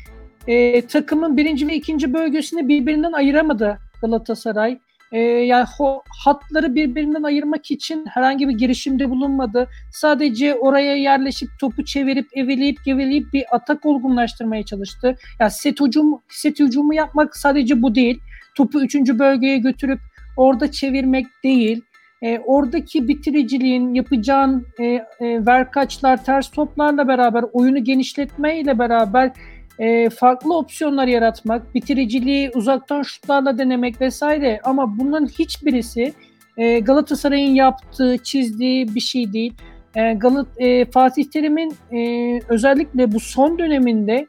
[0.48, 4.80] e, takımın birinci ve ikinci bölgesini birbirinden ayıramadı Galatasaray
[5.12, 9.68] e, yani ho, hatları birbirinden ayırmak için herhangi bir girişimde bulunmadı.
[9.92, 15.18] Sadece oraya yerleşip topu çevirip eveleyip geveleyip bir atak olgunlaştırmaya çalıştı.
[15.40, 18.20] Yani set hücum set hücumu yapmak sadece bu değil.
[18.56, 20.00] Topu üçüncü bölgeye götürüp
[20.38, 21.82] orada çevirmek değil.
[22.22, 29.32] E, oradaki bitiriciliğin yapacağın e, e, verkaçlar, ters toplarla beraber oyunu genişletmeyle beraber
[29.82, 36.14] e, farklı opsiyonlar yaratmak, bitiriciliği uzaktan şutlarla denemek vesaire ama bunların hiçbirisi
[36.58, 39.54] e, Galatasaray'ın yaptığı, çizdiği bir şey değil.
[39.96, 44.28] E, Galat e, Fatih Terim'in e, özellikle bu son döneminde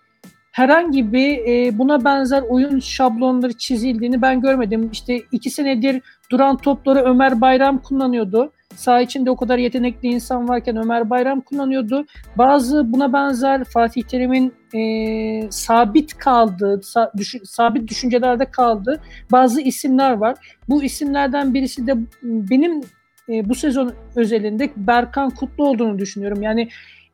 [0.52, 4.88] herhangi bir e, buna benzer oyun şablonları çizildiğini ben görmedim.
[4.92, 6.02] İşte iki senedir
[6.32, 8.52] duran topları Ömer Bayram kullanıyordu.
[8.74, 12.04] Sağ içinde o kadar yetenekli insan varken Ömer Bayram kullanıyordu.
[12.38, 19.00] Bazı buna benzer Fatih Terim'in e, sabit kaldığı, sa, düş, sabit düşüncelerde kaldığı
[19.32, 20.36] bazı isimler var.
[20.68, 22.80] Bu isimlerden birisi de benim
[23.28, 26.42] e, bu sezon özelinde Berkan Kutlu olduğunu düşünüyorum.
[26.42, 26.68] Yani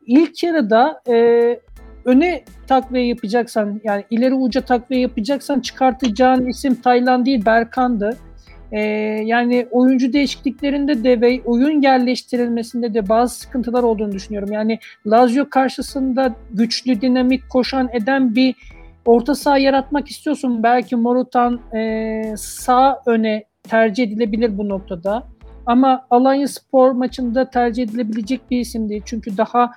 [0.07, 1.15] ilk yarıda e,
[2.05, 8.17] öne takviye yapacaksan yani ileri uca takviye yapacaksan çıkartacağın isim Taylan değil Berkan'dı.
[8.73, 8.81] Ee,
[9.25, 14.53] yani oyuncu değişikliklerinde de ve oyun yerleştirilmesinde de bazı sıkıntılar olduğunu düşünüyorum.
[14.53, 18.55] Yani Lazio karşısında güçlü, dinamik, koşan eden bir
[19.05, 20.63] orta saha yaratmak istiyorsun.
[20.63, 25.25] Belki Morutan e, sağ öne tercih edilebilir bu noktada.
[25.67, 29.03] Ama Alanya Spor maçında tercih edilebilecek bir isim değil.
[29.05, 29.71] Çünkü daha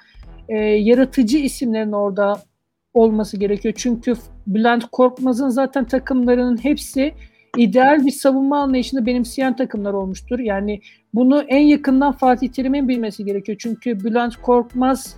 [0.50, 2.42] e, yaratıcı isimlerin orada
[2.94, 3.74] olması gerekiyor.
[3.78, 4.14] Çünkü
[4.48, 7.14] Bülent Korkmaz'ın zaten takımlarının hepsi
[7.58, 10.40] ideal bir savunma anlayışını benimseyen takımlar olmuştur.
[10.40, 10.82] Yani
[11.14, 13.58] bunu en yakından Fatih Terim'in bilmesi gerekiyor.
[13.62, 15.16] Çünkü Bülent Korkmaz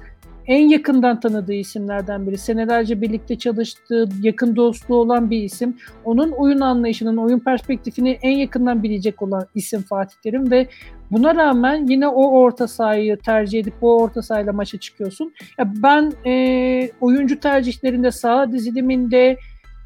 [0.48, 2.38] en yakından tanıdığı isimlerden biri.
[2.38, 5.78] Senelerce birlikte çalıştığı, yakın dostluğu olan bir isim.
[6.06, 10.68] Onun oyun anlayışının, oyun perspektifini en yakından bilecek olan isim Fatih Terim ve
[11.12, 15.34] buna rağmen yine o orta sahayı tercih edip o orta sahayla maça çıkıyorsun.
[15.60, 19.38] Ya ben e, oyuncu tercihlerinde, sağ diziliminde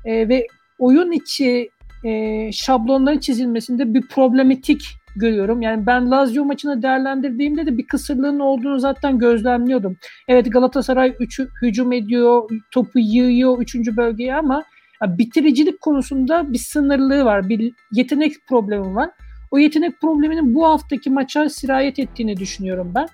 [0.05, 0.47] e, ve
[0.79, 1.69] oyun içi
[2.03, 4.81] e, şablonların çizilmesinde bir problematik
[5.15, 5.61] görüyorum.
[5.61, 9.97] Yani ben Lazio maçını değerlendirdiğimde de bir kısırlığın olduğunu zaten gözlemliyordum.
[10.27, 13.75] Evet Galatasaray üç, hücum ediyor, topu yığıyor 3.
[13.75, 14.63] bölgeye ama
[15.07, 17.49] bitiricilik konusunda bir sınırlığı var.
[17.49, 19.09] Bir yetenek problemi var.
[19.51, 23.07] O yetenek probleminin bu haftaki maça sirayet ettiğini düşünüyorum ben.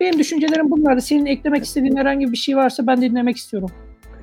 [0.00, 0.98] Benim düşüncelerim bunlar.
[0.98, 3.70] Senin eklemek istediğin herhangi bir şey varsa ben dinlemek istiyorum.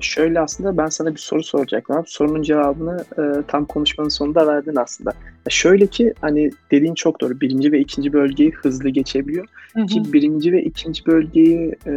[0.04, 2.04] Şöyle aslında ben sana bir soru soracaktım abi.
[2.06, 5.10] Sorunun cevabını e, tam konuşmanın sonunda verdin aslında.
[5.20, 7.40] Ya şöyle ki hani dediğin çok doğru.
[7.40, 9.46] Birinci ve ikinci bölgeyi hızlı geçebiliyor.
[9.74, 9.86] Hı hı.
[9.86, 11.90] Ki birinci ve ikinci bölgeyi e,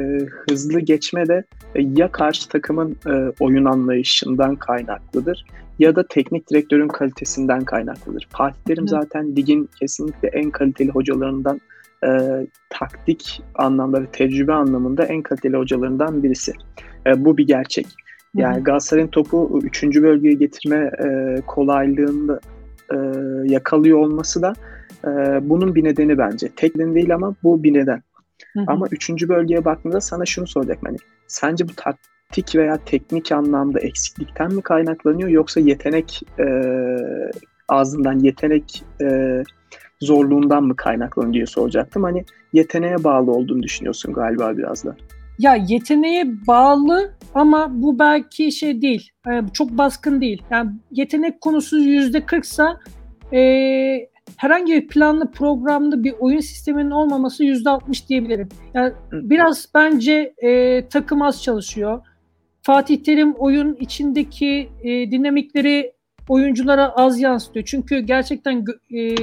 [0.50, 1.44] hızlı geçme de
[1.76, 5.46] e, ya karşı takımın e, oyun anlayışından kaynaklıdır
[5.80, 8.28] ya da teknik direktörün kalitesinden kaynaklıdır.
[8.30, 11.62] Fatih Terim zaten ligin kesinlikle en kaliteli hocalarından
[12.06, 12.12] e,
[12.70, 16.54] taktik anlamda ve tecrübe anlamında en kaliteli hocalarından birisi.
[17.08, 17.88] E, bu bir gerçek.
[18.36, 19.84] Yani Galatasaray'ın topu 3.
[19.84, 22.40] bölgeye getirme e, kolaylığını
[22.92, 22.98] e,
[23.54, 24.54] yakalıyor olması da
[25.06, 25.10] e,
[25.50, 26.50] bunun bir nedeni bence.
[26.56, 28.04] Tek nedeni değil ama bu bir neden.
[28.54, 28.64] Hı hı.
[28.68, 29.10] Ama 3.
[29.30, 35.30] bölgeye baktığında sana şunu soracak hani sence bu taktik veya teknik anlamda eksiklikten mi kaynaklanıyor
[35.30, 36.46] yoksa yetenek e,
[37.68, 39.44] ağzından yetenek e,
[40.02, 42.04] zorluğundan mı kaynaklanıyor diye soracaktım.
[42.04, 44.96] Hani yeteneğe bağlı olduğunu düşünüyorsun galiba biraz da.
[45.40, 49.10] Ya yeteneğe bağlı ama bu belki şey değil.
[49.28, 50.44] E, çok baskın değil.
[50.50, 52.80] Yani yetenek konusu yüzde kırksa
[53.34, 53.40] e,
[54.38, 58.50] herhangi bir planlı programlı bir oyun sisteminin olmaması yüzde altmış diyebilirim.
[58.74, 62.02] Yani biraz bence e, takım az çalışıyor.
[62.62, 65.94] Fatih Terim oyun içindeki e, dinamikleri
[66.30, 67.66] oyunculara az yansıtıyor.
[67.66, 69.16] Çünkü gerçekten e,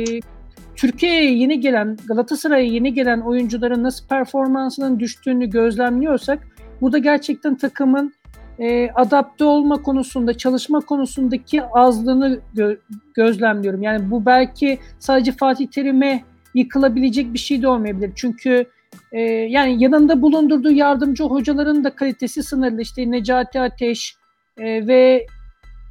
[0.83, 6.39] Türkiye'ye yeni gelen, Galatasaray'a yeni gelen oyuncuların nasıl performansının düştüğünü gözlemliyorsak
[6.81, 8.15] burada gerçekten takımın
[8.59, 12.79] e, adapte olma konusunda, çalışma konusundaki azlığını gö-
[13.15, 13.83] gözlemliyorum.
[13.83, 18.13] Yani bu belki sadece Fatih Terim'e yıkılabilecek bir şey de olmayabilir.
[18.15, 18.67] Çünkü
[19.13, 22.81] e, yani yanında bulundurduğu yardımcı hocaların da kalitesi sınırlı.
[22.81, 24.17] İşte Necati Ateş
[24.59, 25.27] e, ve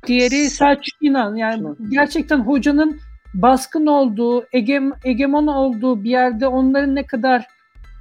[0.07, 1.35] diğeri Selçuk İnan.
[1.35, 2.99] Yani gerçekten hocanın
[3.33, 7.47] baskın olduğu, egem, egemon olduğu bir yerde onların ne kadar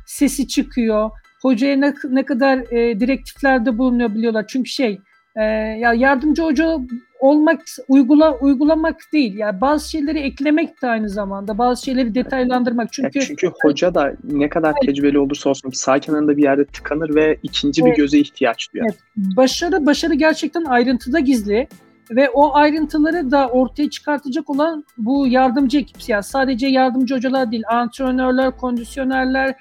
[0.07, 1.11] sesi çıkıyor,
[1.43, 4.45] hocaya ne, ne kadar e, direktiflerde bulunuyor biliyorlar.
[4.49, 5.01] Çünkü şey,
[5.37, 6.79] e, ya yardımcı hoca
[7.21, 9.39] olmak, uygula uygulamak değil.
[9.39, 12.93] Yani bazı şeyleri eklemek de aynı zamanda, bazı şeyleri detaylandırmak.
[12.93, 17.15] Çünkü ya çünkü hoca da ne kadar tecrübeli olursa olsun sağ kenarında bir yerde tıkanır
[17.15, 17.93] ve ikinci evet.
[17.93, 18.85] bir göze ihtiyaç duyar.
[18.85, 18.99] Evet.
[19.17, 21.69] Başarı başarı gerçekten ayrıntıda gizli
[22.11, 27.63] ve o ayrıntıları da ortaya çıkartacak olan bu yardımcı ekip yani sadece yardımcı hocalar değil
[27.69, 29.55] antrenörler, kondisyonerler,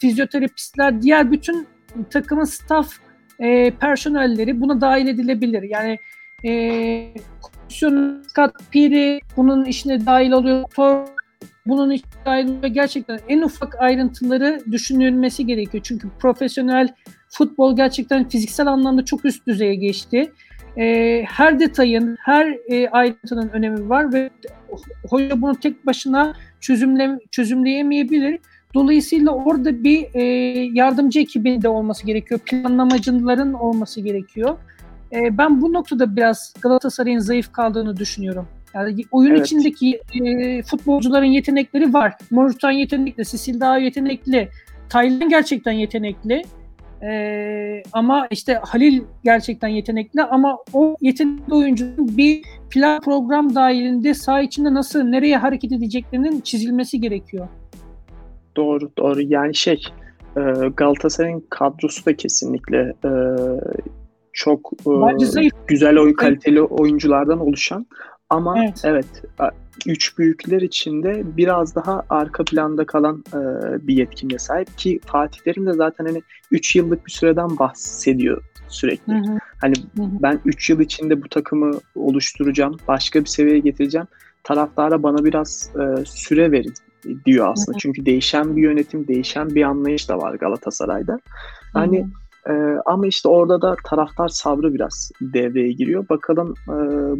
[0.00, 1.66] fizyoterapistler, diğer bütün
[2.10, 2.98] takımın staff
[3.38, 5.62] e, personelleri buna dahil edilebilir.
[5.62, 5.98] Yani
[6.44, 10.64] e, kondisyon Scott Piri bunun işine dahil oluyor.
[10.74, 11.06] Tor
[11.66, 12.66] bunun içine dahil oluyor.
[12.66, 15.84] Gerçekten en ufak ayrıntıları düşünülmesi gerekiyor.
[15.86, 16.94] Çünkü profesyonel
[17.30, 20.32] futbol gerçekten fiziksel anlamda çok üst düzeye geçti
[20.76, 24.30] e, her detayın, her e, ayrıntının önemi var ve
[25.08, 28.38] hoca bunu tek başına çözümle, çözümleyemeyebilir.
[28.74, 30.22] Dolayısıyla orada bir e,
[30.72, 32.40] yardımcı ekibin de olması gerekiyor.
[32.40, 34.56] Planlamacıların olması gerekiyor.
[35.12, 38.48] E, ben bu noktada biraz Galatasaray'ın zayıf kaldığını düşünüyorum.
[38.74, 39.46] Yani oyun evet.
[39.46, 42.14] içindeki e, futbolcuların yetenekleri var.
[42.30, 44.48] Morutan yetenekli, Sisil daha yetenekli,
[44.88, 46.42] Taylan gerçekten yetenekli.
[47.04, 54.40] Ee, ama işte Halil gerçekten yetenekli ama o yetenekli oyuncunun bir plan program dahilinde saha
[54.40, 57.48] içinde nasıl nereye hareket edeceklerinin çizilmesi gerekiyor.
[58.56, 59.20] Doğru doğru.
[59.20, 59.82] Yani şey
[60.36, 60.40] e,
[60.76, 63.10] Galatasaray'ın kadrosu da kesinlikle e,
[64.32, 67.86] çok e, güzel oyun kaliteli oyunculardan oluşan
[68.30, 69.22] ama evet, evet
[69.86, 73.38] üç büyükler içinde biraz daha arka planda kalan e,
[73.86, 79.12] bir yetkinliğe sahip ki Fatih Terim de zaten hani 3 yıllık bir süreden bahsediyor sürekli.
[79.12, 79.38] Hı hı.
[79.60, 80.08] Hani hı hı.
[80.22, 84.06] ben 3 yıl içinde bu takımı oluşturacağım, başka bir seviyeye getireceğim.
[84.44, 86.74] Taraftara bana biraz e, süre verin
[87.26, 87.74] diyor aslında.
[87.74, 87.80] Hı hı.
[87.80, 91.18] Çünkü değişen bir yönetim, değişen bir anlayış da var Galatasaray'da.
[91.72, 92.52] Hani hı hı e,
[92.86, 96.08] ama işte orada da taraftar sabrı biraz devreye giriyor.
[96.08, 96.74] Bakalım e,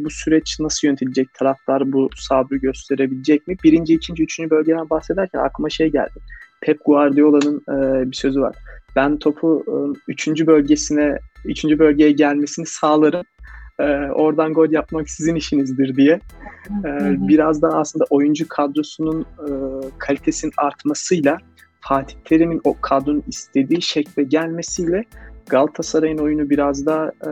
[0.05, 1.35] bu süreç nasıl yönetilecek?
[1.35, 3.57] Taraftar bu sabrı gösterebilecek mi?
[3.65, 6.21] Birinci, ikinci, üçüncü bölgeden bahsederken aklıma şey geldi.
[6.61, 8.57] Pep Guardiola'nın e, bir sözü var.
[8.97, 9.75] Ben topu e,
[10.09, 13.25] üçüncü bölgesine, üçüncü bölgeye gelmesini sağlarım.
[13.79, 13.85] E,
[14.15, 16.21] oradan gol yapmak sizin işinizdir diye.
[16.85, 16.91] E,
[17.29, 19.49] biraz daha aslında oyuncu kadrosunun e,
[19.99, 21.39] kalitesinin artmasıyla
[21.89, 25.05] Fatih Terim'in o kadronun istediği şekle gelmesiyle
[25.47, 27.31] Galatasaray'ın oyunu biraz daha e,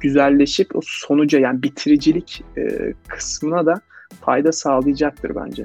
[0.00, 3.74] güzelleşip o sonuca yani bitiricilik e, kısmına da
[4.20, 5.64] fayda sağlayacaktır bence.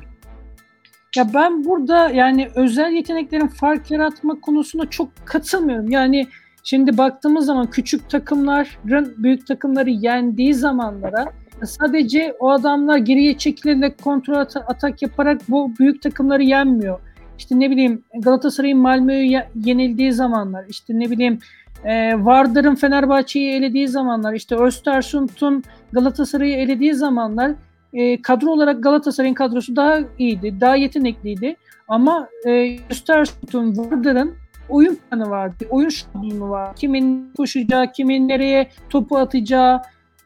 [1.16, 5.90] Ya ben burada yani özel yeteneklerin fark yaratma konusunda çok katılmıyorum.
[5.90, 6.28] Yani
[6.64, 11.26] şimdi baktığımız zaman küçük takımların büyük takımları yendiği zamanlara
[11.64, 14.36] sadece o adamlar geriye çekilerek kontrol
[14.68, 17.00] atak yaparak bu büyük takımları yenmiyor
[17.38, 21.40] işte ne bileyim Galatasaray'ın Malmö'yü yenildiği zamanlar, işte ne bileyim
[21.86, 27.52] e, Vardar'ın Fenerbahçe'yi elediği zamanlar, işte Östersund'un Galatasaray'ı elediği zamanlar
[27.94, 31.56] e, kadro olarak Galatasaray'ın kadrosu daha iyiydi, daha yetenekliydi.
[31.88, 34.34] Ama e, Östersund'un, Vardar'ın
[34.70, 36.76] oyun planı vardı, oyun şablonu var.
[36.76, 39.82] Kimin koşacağı, kimin nereye topu atacağı,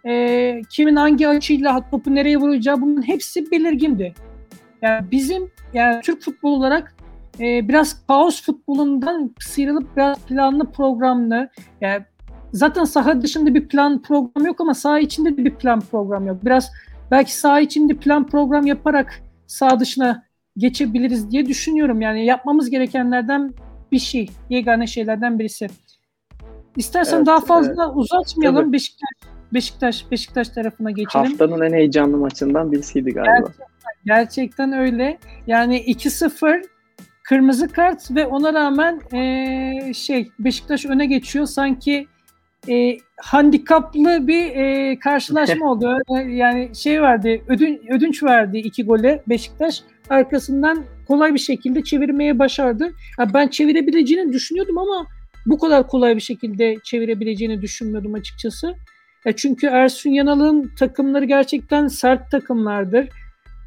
[0.06, 4.14] e, kimin hangi açıyla topu nereye vuracağı bunun hepsi belirgindi.
[4.82, 6.96] Yani bizim yani Türk futbol olarak
[7.40, 11.50] e, biraz kaos futbolundan sıyrılıp biraz planlı programlı
[11.82, 12.04] yani
[12.54, 16.46] zaten saha dışında bir plan program yok ama saha içinde de bir plan program yok.
[16.46, 16.72] Biraz
[17.12, 20.24] belki saha içinde plan program yaparak saha dışına
[20.58, 22.02] geçebiliriz diye düşünüyorum.
[22.02, 23.54] Yani yapmamız gerekenlerden
[23.92, 25.68] bir şey, yegane şeylerden birisi.
[26.78, 27.96] İstersen evet, daha fazla evet.
[27.96, 28.64] uzatmayalım.
[28.64, 28.74] Tabii.
[28.74, 31.26] Beşiktaş Beşiktaş Beşiktaş tarafına geçelim.
[31.26, 33.32] Haftanın en heyecanlı maçından birisiydi galiba.
[33.34, 33.68] Gerçekten,
[34.06, 35.18] gerçekten öyle.
[35.48, 36.64] Yani 2-0
[37.24, 41.46] kırmızı kart ve ona rağmen e, şey Beşiktaş öne geçiyor.
[41.46, 42.08] Sanki
[42.70, 45.98] e, handikaplı bir e, karşılaşma oldu.
[46.28, 49.82] Yani şey verdi, ödün, ödünç verdi iki gole Beşiktaş.
[50.10, 52.94] Arkasından kolay bir şekilde çevirmeye başardı.
[53.20, 55.08] Ya ben çevirebileceğini düşünüyordum ama
[55.46, 58.76] bu kadar kolay bir şekilde çevirebileceğini düşünmüyordum açıkçası.
[59.36, 63.10] Çünkü Ersun Yanal'ın takımları gerçekten sert takımlardır.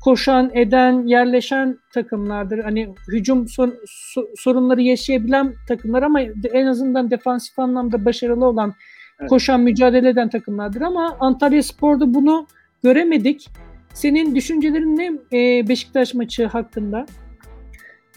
[0.05, 2.59] Koşan, eden, yerleşen takımlardır.
[2.59, 6.21] Hani hücum son, so, sorunları yaşayabilen takımlar ama
[6.53, 8.75] en azından defansif anlamda başarılı olan,
[9.21, 9.31] evet.
[9.31, 10.81] koşan, mücadele eden takımlardır.
[10.81, 12.47] Ama Antalya Spor'da bunu
[12.83, 13.49] göremedik.
[13.95, 17.07] Senin düşüncelerin ne e, Beşiktaş maçı hakkında?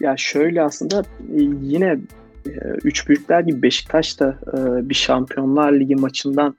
[0.00, 1.98] Ya şöyle aslında e, yine
[2.46, 2.52] e,
[2.84, 6.56] üç büyükler gibi Beşiktaş da e, bir Şampiyonlar Ligi maçından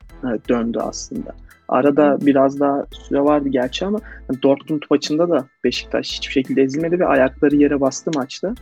[0.49, 1.35] döndü aslında.
[1.69, 3.99] Arada biraz daha süre vardı gerçi ama
[4.43, 8.53] Dortmund maçında da Beşiktaş hiçbir şekilde ezilmedi ve ayakları yere bastı maçta.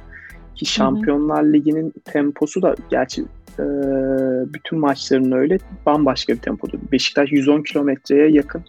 [0.56, 3.26] Ki Şampiyonlar Ligi'nin temposu da gerçi
[4.54, 6.80] bütün maçların öyle bambaşka bir tempodu.
[6.92, 8.64] Beşiktaş 110 kilometreye yakın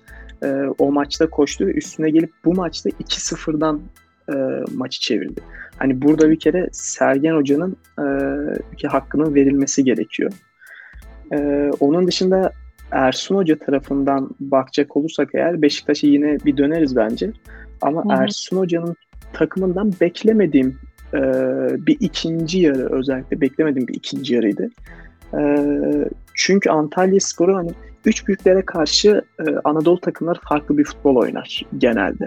[0.79, 3.81] o maçta koştu ve üstüne gelip bu maçta 2-0'dan
[4.75, 5.41] maçı çevirdi.
[5.77, 7.77] Hani burada bir kere Sergen Hoca'nın
[8.85, 10.33] e, hakkının verilmesi gerekiyor.
[11.33, 12.53] E, onun dışında
[12.91, 17.33] Ersun Hoca tarafından bakacak olursak eğer Beşiktaş'a yine bir döneriz bence.
[17.83, 18.23] Ama Hı-hı.
[18.23, 18.97] Ersun Hoca'nın
[19.33, 20.79] takımından beklemediğim
[21.15, 21.21] e,
[21.87, 24.69] bir ikinci yarı özellikle beklemediğim bir ikinci yarıydı.
[25.39, 25.41] E,
[26.35, 27.71] çünkü Antalya Sporu hani
[28.05, 32.27] üç büyüklere karşı e, Anadolu takımları farklı bir futbol oynar genelde.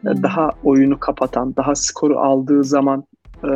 [0.00, 0.22] Hmm.
[0.22, 3.04] Daha oyunu kapatan, daha skoru aldığı zaman
[3.44, 3.50] e,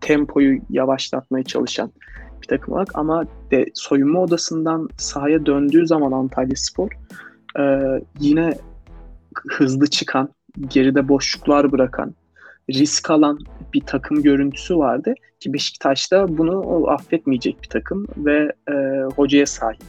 [0.00, 1.90] tempoyu yavaşlatmaya çalışan
[2.46, 6.90] takım olarak ama de soyunma odasından sahaya döndüğü zaman Antalya Spor
[7.58, 7.62] e,
[8.20, 8.54] yine
[9.48, 10.28] hızlı çıkan,
[10.68, 12.14] geride boşluklar bırakan,
[12.70, 13.38] risk alan
[13.74, 18.74] bir takım görüntüsü vardı ki Beşiktaş'ta bunu affetmeyecek bir takım ve e,
[19.16, 19.82] hocaya sahip.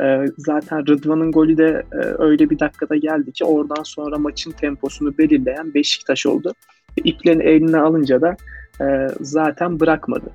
[0.00, 5.18] E, zaten Rıdvan'ın golü de e, öyle bir dakikada geldi ki oradan sonra maçın temposunu
[5.18, 6.52] belirleyen Beşiktaş oldu.
[6.96, 8.36] İplerini eline alınca da
[8.80, 10.30] e, zaten bırakmadı.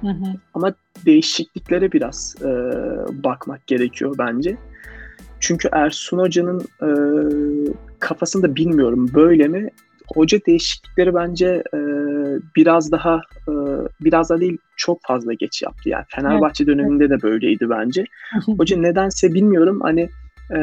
[0.00, 0.34] Hı hı.
[0.54, 0.74] Ama
[1.06, 2.48] değişikliklere biraz e,
[3.24, 4.56] bakmak gerekiyor bence.
[5.40, 6.90] Çünkü Ersun Hoca'nın e,
[7.98, 9.70] kafasında bilmiyorum böyle mi
[10.14, 11.78] hoca değişiklikleri bence e,
[12.56, 13.52] biraz daha e,
[14.00, 16.74] biraz da değil çok fazla geç yaptı yani Fenerbahçe evet.
[16.74, 18.04] döneminde de böyleydi bence.
[18.58, 20.08] Hoca nedense bilmiyorum hani
[20.50, 20.58] e,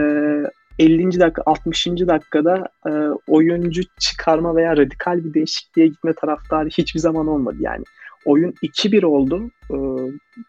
[0.80, 1.20] 50.
[1.20, 1.88] dakika 60.
[1.88, 2.92] dakikada e,
[3.28, 7.84] oyuncu çıkarma veya radikal bir değişikliğe gitme taraftarı hiçbir zaman olmadı yani.
[8.26, 9.52] Oyun 2-1 oldu.
[9.72, 9.78] E,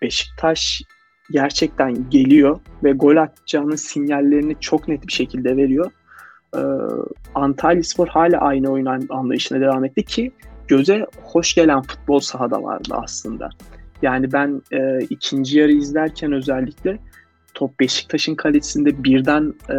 [0.03, 0.83] Beşiktaş
[1.31, 5.91] gerçekten geliyor ve gol atacağının sinyallerini çok net bir şekilde veriyor
[6.55, 6.61] e,
[7.35, 10.33] Antalya Spor hala aynı oyun anlayışına devam etti ki
[10.69, 13.49] göze hoş gelen futbol sahada vardı aslında.
[14.03, 16.99] Yani ben e, ikinci yarı izlerken özellikle
[17.55, 19.75] top Beşiktaş'ın kalesinde birden e,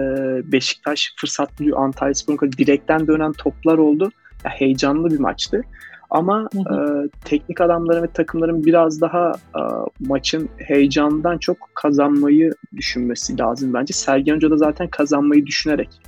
[0.52, 1.78] Beşiktaş fırsat buluyor.
[1.78, 4.12] Antalya Spor'un direkten dönen toplar oldu.
[4.46, 5.62] Ya, heyecanlı bir maçtı.
[6.10, 7.06] Ama hı hı.
[7.06, 9.62] E, teknik adamların ve takımların biraz daha e,
[10.00, 13.94] maçın heyecanından çok kazanmayı düşünmesi lazım bence.
[13.94, 16.02] Sergen Hoca da zaten kazanmayı düşünerek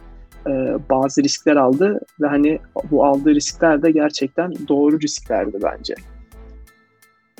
[0.47, 0.51] e,
[0.89, 2.59] bazı riskler aldı ve hani
[2.91, 5.95] bu aldığı riskler de gerçekten doğru risklerdi bence.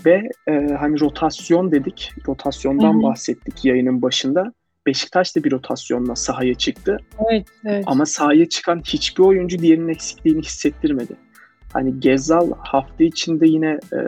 [0.05, 3.03] Ve e, hani rotasyon dedik, rotasyondan Hı-hı.
[3.03, 4.53] bahsettik yayının başında.
[4.85, 6.97] Beşiktaş da bir rotasyonla sahaya çıktı.
[7.31, 7.83] Evet, evet.
[7.87, 11.13] Ama sahaya çıkan hiçbir oyuncu diğerinin eksikliğini hissettirmedi.
[11.73, 13.99] Hani Gezal hafta içinde yine e,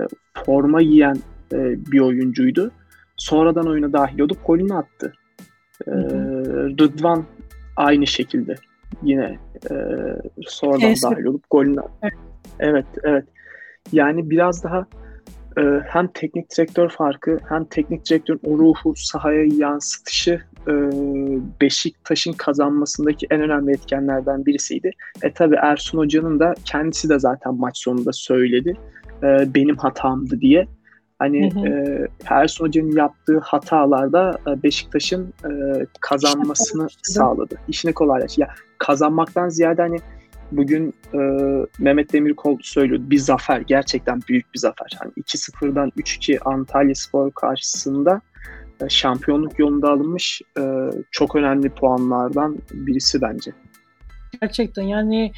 [0.46, 1.16] forma giyen
[1.54, 1.58] e,
[1.92, 2.72] bir oyuncuydu.
[3.18, 5.14] Sonradan oyuna dahil olup golünü attı.
[5.88, 5.92] E,
[6.80, 7.26] Rıdvan
[7.76, 8.56] aynı şekilde
[9.04, 9.40] yine
[9.72, 9.76] e,
[10.48, 11.12] sonradan Kesin.
[11.12, 12.14] dahil olup golünü evet.
[12.60, 13.26] evet evet
[13.92, 14.88] yani biraz daha
[15.58, 20.74] e, hem teknik direktör farkı hem teknik direktörün o ruhu sahaya yansıtışı e,
[21.62, 24.92] Beşiktaş'ın kazanmasındaki en önemli etkenlerden birisiydi.
[25.24, 28.74] E tabi Ersun Hoca'nın da kendisi de zaten maç sonunda söyledi.
[29.24, 30.68] E, benim hatamdı diye.
[31.20, 31.68] Hani hı hı.
[31.68, 35.52] E, Ersun Hoca'nın yaptığı hatalarda e, Beşiktaş'ın e,
[36.02, 37.56] kazanmasını sağladı.
[37.68, 38.42] İşini kolaylaştı.
[38.42, 39.98] Ya kazanmaktan ziyade hani
[40.58, 41.20] bugün e,
[41.80, 44.98] Mehmet Demirkol söylüyor bir zafer gerçekten büyük bir zafer.
[45.00, 48.22] Hani 2-0'dan 3-2 Antalya Spor karşısında
[48.82, 50.62] e, şampiyonluk yolunda alınmış e,
[51.12, 53.52] çok önemli puanlardan birisi bence.
[54.42, 55.32] Gerçekten yani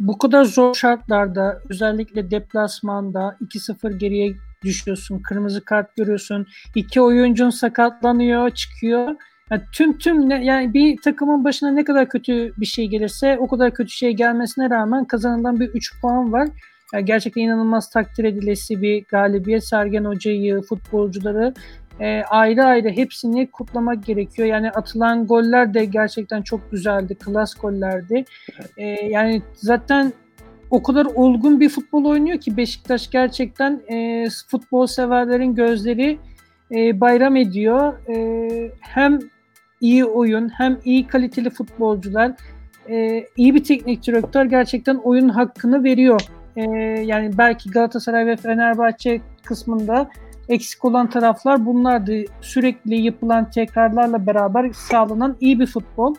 [0.00, 4.34] bu kadar zor şartlarda özellikle deplasmanda 2-0 geriye
[4.64, 9.14] düşüyorsun, kırmızı kart görüyorsun, iki oyuncun sakatlanıyor, çıkıyor
[9.50, 13.48] yani tüm tüm ne, yani bir takımın başına ne kadar kötü bir şey gelirse o
[13.48, 16.48] kadar kötü şey gelmesine rağmen kazanılan bir 3 puan var.
[16.92, 19.64] Yani gerçekten inanılmaz takdir edilesi bir galibiyet.
[19.64, 21.54] Sergen Hoca'yı, futbolcuları
[22.00, 24.48] e, ayrı ayrı hepsini kutlamak gerekiyor.
[24.48, 27.14] Yani atılan goller de gerçekten çok güzeldi.
[27.14, 28.24] Klas gollerdi.
[28.76, 30.12] E, yani zaten
[30.70, 36.18] o kadar olgun bir futbol oynuyor ki Beşiktaş gerçekten e, futbol severlerin gözleri
[36.72, 38.08] e, bayram ediyor.
[38.08, 39.18] E, hem
[39.80, 42.32] iyi oyun hem iyi kaliteli futbolcular
[42.88, 46.20] e, iyi bir teknik direktör gerçekten oyun hakkını veriyor.
[46.56, 46.62] E,
[47.00, 50.10] yani belki Galatasaray ve Fenerbahçe kısmında
[50.48, 52.24] eksik olan taraflar bunlardı.
[52.40, 56.14] Sürekli yapılan tekrarlarla beraber sağlanan iyi bir futbol.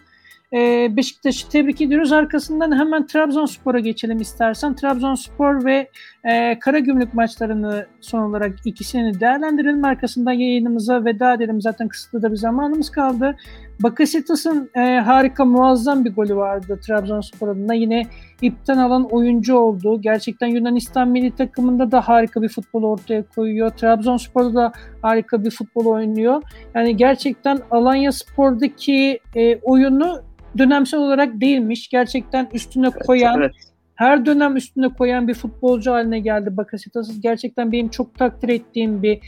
[0.54, 2.12] Ee, Beşiktaş'ı tebrik ediyoruz.
[2.12, 4.76] Arkasından hemen Trabzonspor'a geçelim istersen.
[4.76, 5.90] Trabzonspor ve
[6.24, 9.86] e, Karagümrük maçlarını son olarak ikisini değerlendirelim.
[9.86, 11.62] Arkasından yayınımıza veda edelim.
[11.62, 13.36] Zaten kısıtlı da bir zamanımız kaldı.
[13.84, 17.74] Bakasetas'ın e, harika muazzam bir golü vardı Trabzonspor adına.
[17.74, 18.04] Yine
[18.42, 20.02] ipten alan oyuncu oldu.
[20.02, 23.70] Gerçekten Yunanistan milli takımında da harika bir futbol ortaya koyuyor.
[23.70, 24.72] Trabzonspor'da da
[25.02, 26.42] harika bir futbol oynuyor.
[26.76, 30.22] Yani gerçekten Alanya Spor'daki e, oyunu
[30.58, 31.90] dönemsel olarak değilmiş.
[31.90, 33.52] Gerçekten üstüne koyan, evet.
[33.96, 37.10] her dönem üstüne koyan bir futbolcu haline geldi Bakasetas.
[37.20, 39.20] Gerçekten benim çok takdir ettiğim bir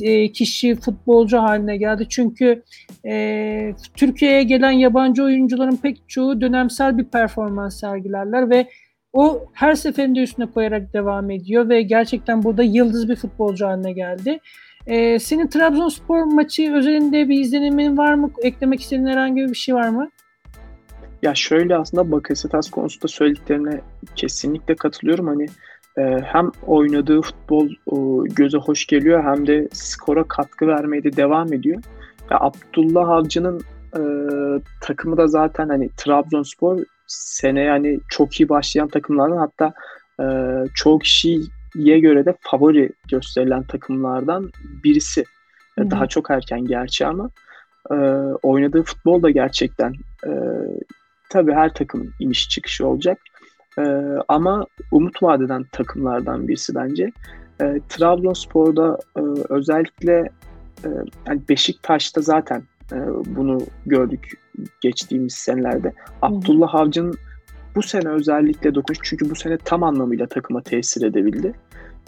[0.00, 2.06] e, kişi futbolcu haline geldi.
[2.08, 2.62] Çünkü
[3.06, 8.66] e, Türkiye'ye gelen yabancı oyuncuların pek çoğu dönemsel bir performans sergilerler ve
[9.12, 14.38] o her seferinde üstüne koyarak devam ediyor ve gerçekten burada yıldız bir futbolcu haline geldi.
[14.86, 18.30] Ee, senin Trabzonspor maçı özelinde bir izlenimin var mı?
[18.42, 20.10] Eklemek istediğin herhangi bir şey var mı?
[21.22, 23.80] Ya şöyle aslında Bakasetas konusunda söylediklerine
[24.16, 25.26] kesinlikle katılıyorum.
[25.26, 25.46] Hani
[25.98, 31.52] e, hem oynadığı futbol e, göze hoş geliyor hem de skora katkı vermeye de devam
[31.52, 31.82] ediyor.
[32.30, 33.60] Ya Abdullah Avcı'nın
[33.96, 34.00] e,
[34.80, 39.72] takımı da zaten hani Trabzonspor sene yani çok iyi başlayan takımlardan hatta
[40.20, 40.24] e,
[40.74, 44.50] çoğu kişiye göre de favori gösterilen takımlardan
[44.84, 45.24] birisi.
[45.78, 45.90] Hı-hı.
[45.90, 47.30] Daha çok erken gerçi ama
[47.90, 47.94] e,
[48.42, 49.94] oynadığı futbol da gerçekten
[50.26, 50.30] e,
[51.28, 53.18] tabii her takım iniş çıkışı olacak.
[53.78, 53.82] E,
[54.28, 57.12] ama umut vadeden takımlardan birisi bence.
[57.60, 60.30] E, Trabzonspor'da e, özellikle
[60.84, 60.88] e,
[61.26, 62.62] yani Beşiktaş'ta zaten
[62.92, 62.96] e,
[63.26, 64.32] bunu gördük
[64.80, 65.92] geçtiğimiz senelerde.
[66.22, 67.14] Abdullah Avcı'nın
[67.74, 71.52] bu sene özellikle dokunuş çünkü bu sene tam anlamıyla takıma tesir edebildi.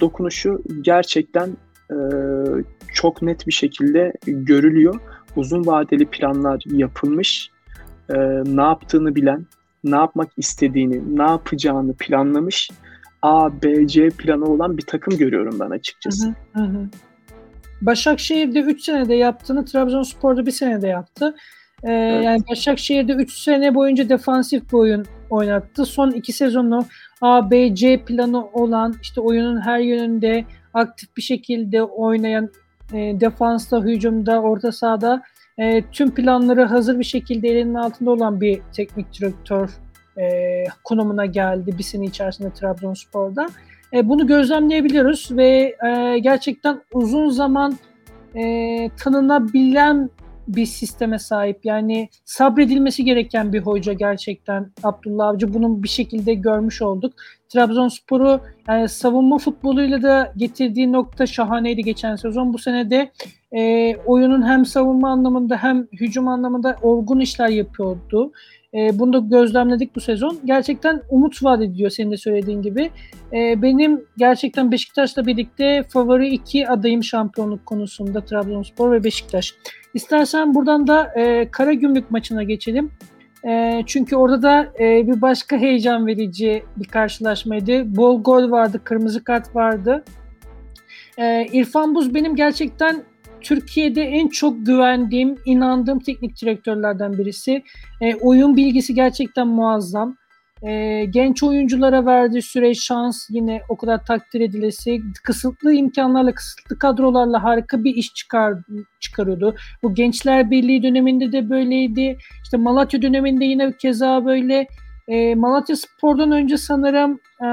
[0.01, 1.49] Dokunuşu gerçekten
[1.91, 1.97] e,
[2.95, 5.01] çok net bir şekilde görülüyor.
[5.37, 7.51] Uzun vadeli planlar yapılmış.
[8.11, 8.17] E,
[8.57, 9.47] ne yaptığını bilen,
[9.85, 12.71] ne yapmak istediğini, ne yapacağını planlamış.
[13.23, 16.35] A, B, C planı olan bir takım görüyorum ben açıkçası.
[16.53, 16.89] Hı hı.
[17.81, 21.35] Başakşehir'de 3 senede yaptığını Trabzonspor'da bir senede yaptı.
[21.85, 22.25] Ee, evet.
[22.25, 25.85] Yani Başakşehir'de 3 sene boyunca defansif bir oyun oynattı.
[25.85, 26.85] Son 2 sezonu
[27.21, 30.45] A, B, C planı olan işte oyunun her yönünde
[30.75, 32.51] aktif bir şekilde oynayan
[32.93, 35.23] e, defansta, hücumda, orta sahada
[35.59, 39.71] e, tüm planları hazır bir şekilde elinin altında olan bir teknik direktör
[40.19, 43.47] e, konumuna geldi bir sene içerisinde Trabzonspor'da.
[43.93, 47.79] E, bunu gözlemleyebiliyoruz ve e, gerçekten uzun zaman
[48.35, 50.11] e, tanınabilen
[50.49, 51.65] bir sisteme sahip.
[51.65, 55.55] Yani sabredilmesi gereken bir hoca gerçekten Abdullah Avcı.
[55.55, 57.13] Bunun bir şekilde görmüş olduk.
[57.49, 62.53] Trabzonspor'u yani savunma futboluyla da getirdiği nokta şahaneydi geçen sezon.
[62.53, 63.13] Bu sene de
[63.53, 68.33] e, oyunun hem savunma anlamında hem hücum anlamında olgun işler yapıyordu.
[68.75, 70.39] E, bunu da gözlemledik bu sezon.
[70.45, 72.91] Gerçekten umut vaat ediyor senin de söylediğin gibi.
[73.33, 79.55] E, benim gerçekten Beşiktaş'la birlikte favori iki adayım şampiyonluk konusunda Trabzonspor ve Beşiktaş.
[79.95, 82.91] İstersen buradan da e, Karagümrük maçına geçelim.
[83.49, 87.97] E, çünkü orada da e, bir başka heyecan verici bir karşılaşmaydı.
[87.97, 90.05] Bol gol vardı, kırmızı kart vardı.
[91.19, 93.03] E, İrfan Buz benim gerçekten
[93.41, 97.63] Türkiye'de en çok güvendiğim, inandığım teknik direktörlerden birisi.
[98.01, 100.17] E, oyun bilgisi gerçekten muazzam.
[100.63, 105.01] E, genç oyunculara verdiği süre şans yine o kadar takdir edilesi.
[105.25, 108.55] Kısıtlı imkanlarla, kısıtlı kadrolarla harika bir iş çıkar,
[109.01, 109.55] çıkarıyordu.
[109.83, 112.19] Bu Gençler Birliği döneminde de böyleydi.
[112.45, 114.67] İşte Malatya döneminde yine keza böyle.
[115.09, 117.21] E, Malatya Spor'dan önce sanırım...
[117.43, 117.49] E,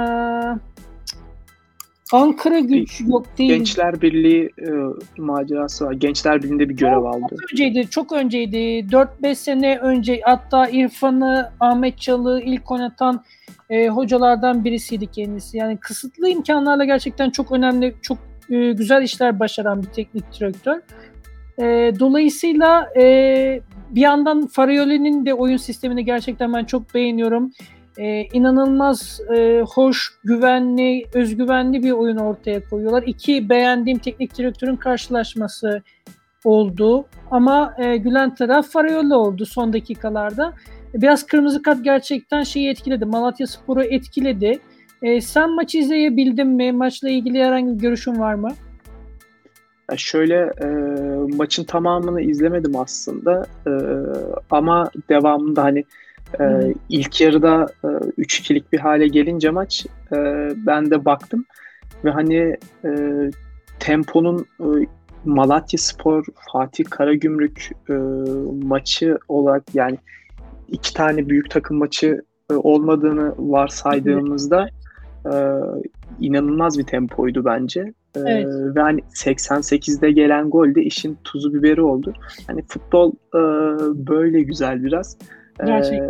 [2.13, 3.49] Ankara güç yok değil.
[3.49, 4.69] Gençler Birliği e,
[5.17, 5.93] macerası var.
[5.93, 7.25] Gençler Birliği'nde bir görev aldı.
[7.29, 8.57] Çok önceydi, çok önceydi.
[8.57, 13.23] 4-5 sene önce hatta İrfan'ı, Ahmet Çalı ilk oynatan
[13.69, 15.57] e, hocalardan birisiydi kendisi.
[15.57, 18.17] Yani kısıtlı imkanlarla gerçekten çok önemli, çok
[18.49, 20.81] e, güzel işler başaran bir teknik direktör.
[21.59, 27.51] E, dolayısıyla e, bir yandan Farioli'nin de oyun sistemini gerçekten ben çok beğeniyorum
[27.97, 33.03] e, inanılmaz e, hoş, güvenli, özgüvenli bir oyun ortaya koyuyorlar.
[33.05, 35.81] İki beğendiğim teknik direktörün karşılaşması
[36.43, 37.05] oldu.
[37.31, 40.53] Ama e, gülen taraf Farayol'la oldu son dakikalarda.
[40.93, 43.05] Biraz kırmızı kart gerçekten şeyi etkiledi.
[43.05, 44.59] Malatya Spor'u etkiledi.
[45.01, 46.71] E, sen maçı izleyebildin mi?
[46.71, 48.49] Maçla ilgili herhangi bir görüşün var mı?
[49.97, 50.67] Şöyle e,
[51.35, 53.71] maçın tamamını izlemedim aslında e,
[54.51, 55.83] ama devamında hani
[56.39, 60.15] e, ilk yarıda e, 3-2'lik bir hale gelince maç e,
[60.55, 61.45] ben de baktım
[62.05, 62.91] ve hani e,
[63.79, 64.65] temponun e,
[65.25, 67.93] Malatya Spor, Fatih Karagümrük e,
[68.65, 69.97] maçı olarak yani
[70.67, 72.21] iki tane büyük takım maçı
[72.51, 74.69] e, olmadığını varsaydığımızda
[75.25, 75.33] e,
[76.19, 77.79] inanılmaz bir tempoydu bence.
[78.15, 78.47] E, evet.
[78.75, 82.13] Ve hani 88'de gelen gol de işin tuzu biberi oldu.
[82.47, 83.39] Hani futbol e,
[84.07, 85.17] böyle güzel biraz.
[85.65, 86.01] Gerçek.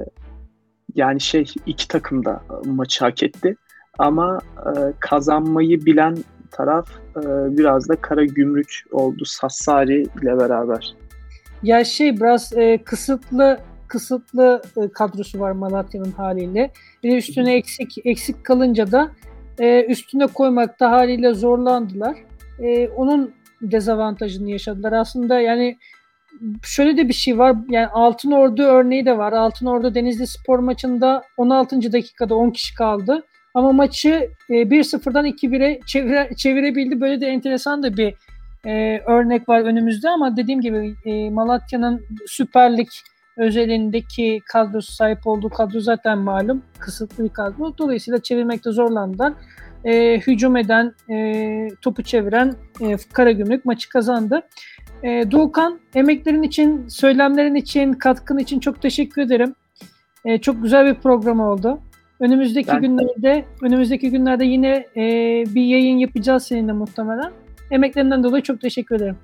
[0.95, 3.55] Yani şey iki takım da maçı hak etti.
[3.97, 6.17] Ama e, kazanmayı bilen
[6.51, 7.21] taraf e,
[7.57, 10.95] biraz da Kara Gümrük oldu Sassari ile beraber.
[11.63, 16.71] Ya şey biraz e, kısıtlı kısıtlı e, kadrosu var Malatya'nın haliyle.
[17.03, 19.11] Bir de üstüne eksik eksik kalınca da
[19.59, 22.17] e, üstüne koymakta haliyle zorlandılar.
[22.59, 24.91] E, onun dezavantajını yaşadılar.
[24.91, 25.77] Aslında yani
[26.63, 27.55] şöyle de bir şey var.
[27.69, 29.33] Yani Altın Ordu örneği de var.
[29.33, 31.93] Altın Ordu Denizli Spor maçında 16.
[31.93, 33.23] dakikada 10 kişi kaldı.
[33.53, 37.01] Ama maçı e, 1-0'dan 2-1'e çevire, çevirebildi.
[37.01, 38.13] Böyle de enteresan da bir
[38.65, 42.87] e, örnek var önümüzde ama dediğim gibi e, Malatya'nın Süper Lig
[43.37, 47.77] özelindeki kadrosu sahip olduğu kadro zaten malum kısıtlı bir kadro.
[47.77, 49.33] Dolayısıyla çevirmekte zorlandılar.
[49.85, 54.41] E, hücum eden, e, topu çeviren e, Karagümrük maçı kazandı.
[55.03, 59.55] E, Doğukan emeklerin için, söylemlerin için, katkın için çok teşekkür ederim.
[60.25, 61.79] E, çok güzel bir program oldu.
[62.19, 62.81] Önümüzdeki ben...
[62.81, 65.03] günlerde önümüzdeki günlerde yine e,
[65.55, 67.31] bir yayın yapacağız seninle muhtemelen.
[67.71, 69.15] Emeklerinden dolayı çok teşekkür ederim.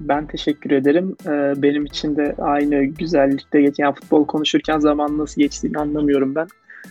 [0.00, 1.16] Ben teşekkür ederim.
[1.26, 6.46] Ee, benim için de aynı güzellikte geçen yani futbol konuşurken zaman nasıl geçtiğini anlamıyorum ben.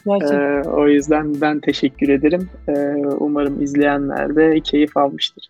[0.07, 2.49] Ee, o yüzden ben teşekkür ederim.
[2.67, 2.73] Ee,
[3.19, 5.49] umarım izleyenler de keyif almıştır.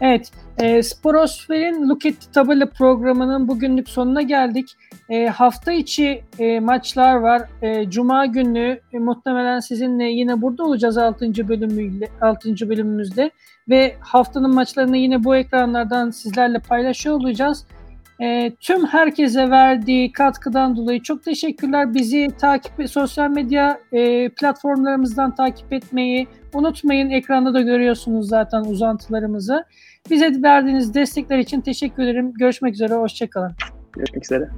[0.00, 4.76] Evet, e, Sporosfer'in Look at the Tabela programının bugünlük sonuna geldik.
[5.08, 7.42] E, hafta içi e, maçlar var.
[7.62, 11.48] E, Cuma günü e, muhtemelen sizinle yine burada olacağız 6.
[11.48, 12.68] bölümüyle 6.
[12.68, 13.30] bölümümüzde
[13.68, 17.66] ve haftanın maçlarını yine bu ekranlardan sizlerle paylaşıyor olacağız.
[18.22, 21.94] E, tüm herkese verdiği katkıdan dolayı çok teşekkürler.
[21.94, 27.10] Bizi takip sosyal medya e, platformlarımızdan takip etmeyi unutmayın.
[27.10, 29.64] Ekranda da görüyorsunuz zaten uzantılarımızı.
[30.10, 32.32] Bize verdiğiniz destekler için teşekkür ederim.
[32.32, 33.52] Görüşmek üzere, hoşçakalın.
[33.92, 34.48] Görüşmek üzere.